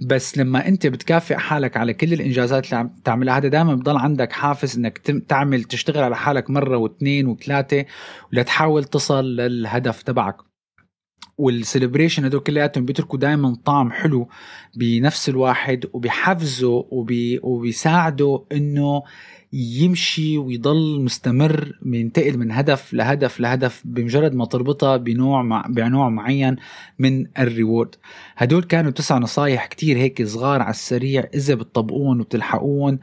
بس 0.00 0.38
لما 0.38 0.68
أنت 0.68 0.86
بتكافئ 0.86 1.34
حالك 1.34 1.76
على 1.76 1.94
كل 1.94 2.12
الإنجازات 2.12 2.64
اللي 2.64 2.76
عم 2.76 2.90
تعملها 3.04 3.36
هذا 3.36 3.48
دائما 3.48 3.74
بضل 3.74 3.96
عندك 3.96 4.35
حافز 4.36 4.78
إنك 4.78 4.98
تعمل 5.28 5.64
تشتغل 5.64 6.02
على 6.02 6.16
حالك 6.16 6.50
مرة 6.50 6.76
واثنين 6.76 7.26
وثلاثة 7.26 7.84
ولتحاول 8.32 8.84
تصل 8.84 9.24
للهدف 9.24 10.02
تبعك. 10.02 10.36
وال 11.38 11.51
celebration 11.51 12.24
هدول 12.24 12.40
كلياتهم 12.40 12.84
بيتركوا 12.84 13.18
دائما 13.18 13.56
طعم 13.64 13.92
حلو 13.92 14.28
بنفس 14.76 15.28
الواحد 15.28 15.86
وبيحفزوا 15.92 16.82
وبي 16.90 17.40
وبيساعدوا 17.42 18.38
إنه 18.52 19.02
يمشي 19.52 20.38
ويضل 20.38 21.00
مستمر 21.00 21.78
ينتقل 21.86 22.38
من 22.38 22.52
هدف 22.52 22.94
لهدف 22.94 23.40
لهدف 23.40 23.82
بمجرد 23.84 24.34
ما 24.34 24.44
تربطها 24.44 24.96
بنوع 24.96 25.42
مع 25.42 25.66
بنوع 25.68 26.08
معين 26.08 26.56
من 26.98 27.26
الريورد 27.38 27.94
هدول 28.36 28.62
كانوا 28.62 28.90
تسع 28.90 29.18
نصايح 29.18 29.66
كتير 29.66 29.96
هيك 29.96 30.26
صغار 30.26 30.62
على 30.62 30.70
السريع 30.70 31.28
إذا 31.34 31.54
بتطبقون 31.54 32.20
وبتلحقون. 32.20 32.98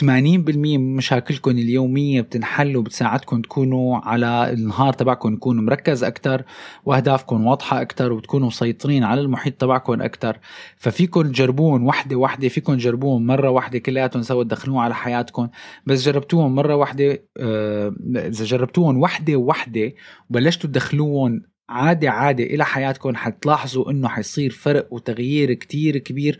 80% 0.00 0.04
من 0.04 0.96
مشاكلكم 0.96 1.50
اليومية 1.50 2.20
بتنحل 2.20 2.76
وبتساعدكم 2.76 3.42
تكونوا 3.42 3.96
على 3.96 4.52
النهار 4.52 4.92
تبعكم 4.92 5.34
يكون 5.34 5.64
مركز 5.66 6.04
أكتر 6.04 6.44
وأهدافكم 6.84 7.46
واضحة 7.46 7.80
أكتر 7.82 8.12
وبتكونوا 8.12 8.46
مسيطرين 8.46 9.04
على 9.04 9.20
المحيط 9.20 9.54
تبعكم 9.54 10.02
أكتر. 10.02 10.38
ففيكم 10.76 11.22
تجربون 11.22 11.82
وحدة 11.82 12.16
وحدة 12.16 12.48
فيكم 12.48 12.74
تجربون 12.74 13.26
مرة 13.26 13.50
وحدة 13.50 13.78
كلياتهم 13.78 14.22
سوا 14.22 14.44
تدخلوها 14.44 14.82
على 14.82 14.94
حياتكم 14.94 15.48
بس 15.86 16.02
جربتوهم 16.04 16.54
مرة 16.54 16.76
وحدة 16.76 17.24
آه، 17.36 17.94
إذا 18.16 18.44
جربتوهم 18.44 18.98
وحدة 19.00 19.36
وحدة 19.36 19.92
وبلشتوا 20.30 20.70
تدخلوهم 20.70 21.51
عادي 21.68 22.08
عادي 22.08 22.54
إلى 22.54 22.64
حياتكم 22.64 23.16
حتلاحظوا 23.16 23.90
إنه 23.90 24.08
حيصير 24.08 24.50
فرق 24.50 24.88
وتغيير 24.92 25.52
كتير 25.52 25.98
كبير. 25.98 26.38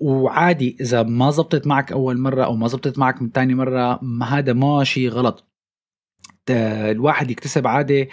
وعادي 0.00 0.76
إذا 0.80 1.02
ما 1.02 1.30
زبطت 1.30 1.66
معك 1.66 1.92
أول 1.92 2.18
مرة 2.18 2.44
أو 2.44 2.56
ما 2.56 2.68
زبطت 2.68 2.98
معك 2.98 3.22
من 3.22 3.32
تاني 3.32 3.54
مرة 3.54 3.98
ما 4.02 4.26
هذا 4.26 4.52
ماشي 4.52 5.08
غلط. 5.08 5.46
الواحد 6.50 7.30
يكتسب 7.30 7.66
عادة 7.66 8.08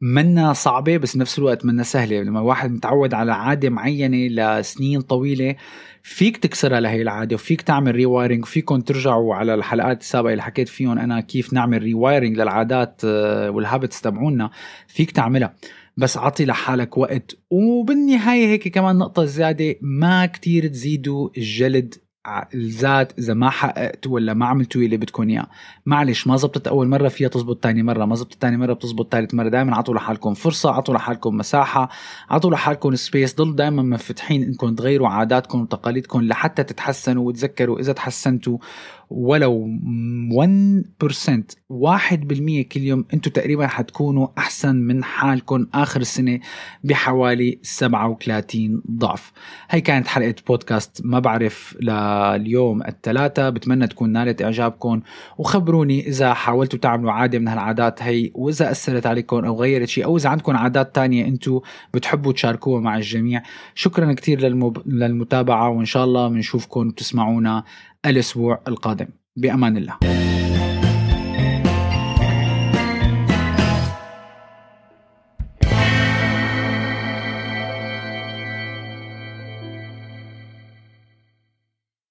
منا 0.00 0.52
صعبة 0.52 0.96
بس 0.96 1.16
نفس 1.16 1.38
الوقت 1.38 1.64
منا 1.64 1.82
سهلة. 1.82 2.22
لما 2.22 2.40
واحد 2.40 2.70
متعود 2.70 3.14
على 3.14 3.32
عادة 3.32 3.70
معينة 3.70 4.16
لسنين 4.60 5.00
طويلة 5.00 5.56
فيك 6.02 6.36
تكسرها 6.36 6.80
لهي 6.80 7.02
العادة 7.02 7.34
وفيك 7.34 7.62
تعمل 7.62 7.94
rewiring 7.94 8.42
وفيكم 8.42 8.80
ترجعوا 8.80 9.34
على 9.34 9.54
الحلقات 9.54 10.00
السابقة 10.00 10.32
اللي 10.32 10.42
حكيت 10.42 10.68
فيهم 10.68 10.98
أنا 10.98 11.20
كيف 11.20 11.52
نعمل 11.52 11.82
rewiring 11.82 12.36
للعادات 12.36 13.00
آه، 13.04 13.50
وال 13.50 13.62
habits 13.62 14.00
تبعونا 14.00 14.50
فيك 14.88 15.10
تعملها. 15.10 15.54
بس 16.00 16.16
عطي 16.16 16.44
لحالك 16.44 16.98
وقت. 16.98 17.36
وبالنهاية 17.50 18.46
هيك 18.46 18.68
كمان 18.68 18.98
نقطة 18.98 19.24
زيادة 19.24 19.74
ما 19.80 20.26
كتير 20.26 20.66
تزيدوا 20.66 21.28
الجلد 21.36 21.94
الذات 22.54 23.18
إذا 23.18 23.34
ما 23.34 23.50
حققتوا 23.50 24.12
ولا 24.12 24.34
ما 24.34 24.46
عملتوا 24.46 24.82
اللي 24.82 24.96
بدكم 24.96 25.28
إياه. 25.28 25.46
معلش 25.86 26.26
ما 26.26 26.36
زبطت 26.36 26.66
أول 26.66 26.88
مرة 26.88 27.08
فيها 27.08 27.28
تزبط 27.28 27.62
ثاني 27.62 27.82
مرة 27.82 28.04
ما 28.04 28.14
زبطت 28.14 28.36
ثاني 28.40 28.56
مرة 28.56 28.72
بتزبط 28.72 29.12
ثالث 29.12 29.34
مرة. 29.34 29.48
دائما 29.48 29.76
عطوا 29.76 29.94
لحالكم 29.94 30.34
فرصة 30.34 30.70
عطوا 30.70 30.94
لحالكم 30.94 31.36
مساحة 31.36 31.88
عطوا 32.30 32.50
لحالكم 32.50 32.94
سبيس 32.94 33.34
ضل 33.34 33.56
دائما 33.56 33.82
منفتحين 33.82 34.42
إنكم 34.42 34.74
تغيروا 34.74 35.08
عاداتكم 35.08 35.60
وتقاليدكم 35.60 36.22
لحتى 36.22 36.62
تتحسنوا 36.62 37.26
وتذكروا 37.26 37.80
إذا 37.80 37.92
تحسنتوا. 37.92 38.58
ولو 39.10 39.68
1% 40.30 41.60
1% 41.70 42.62
كل 42.72 42.80
يوم 42.80 43.04
أنتم 43.14 43.30
تقريبا 43.30 43.66
حتكونوا 43.66 44.28
أحسن 44.38 44.76
من 44.76 45.04
حالكم 45.04 45.66
آخر 45.74 46.00
السنة 46.00 46.40
بحوالي 46.84 47.58
37 47.62 48.82
ضعف. 48.90 49.32
هي 49.70 49.80
كانت 49.80 50.06
حلقة 50.06 50.34
بودكاست 50.46 51.00
ما 51.04 51.18
بعرف 51.18 51.76
لليوم 51.80 52.82
الثلاثاء 52.82 53.50
بتمنى 53.50 53.86
تكون 53.86 54.10
نالت 54.10 54.42
إعجابكم. 54.42 55.00
وخبروني 55.38 56.08
إذا 56.08 56.34
حاولتوا 56.34 56.78
تعملوا 56.78 57.12
عادة 57.12 57.38
من 57.38 57.48
هالعادات 57.48 58.02
هي 58.02 58.30
وإذا 58.34 58.70
أثرت 58.70 59.06
عليكم 59.06 59.44
أو 59.44 59.60
غيرت 59.60 59.88
شيء 59.88 60.04
أو 60.04 60.16
إذا 60.16 60.28
عندكم 60.28 60.56
عادات 60.56 60.94
تانية 60.94 61.24
أنتم 61.24 61.60
بتحبوا 61.94 62.32
تشاركوها 62.32 62.80
مع 62.80 62.96
الجميع. 62.96 63.42
شكرا 63.74 64.12
كثير 64.12 64.40
للمب... 64.40 64.82
للمتابعة 64.86 65.68
وإن 65.68 65.84
شاء 65.84 66.04
الله 66.04 66.28
بنشوفكم 66.28 66.88
وتسمعونا 66.88 67.64
الأسبوع 68.06 68.60
القادم. 68.68 69.06
بأمان 69.36 69.76
الله. 69.76 69.96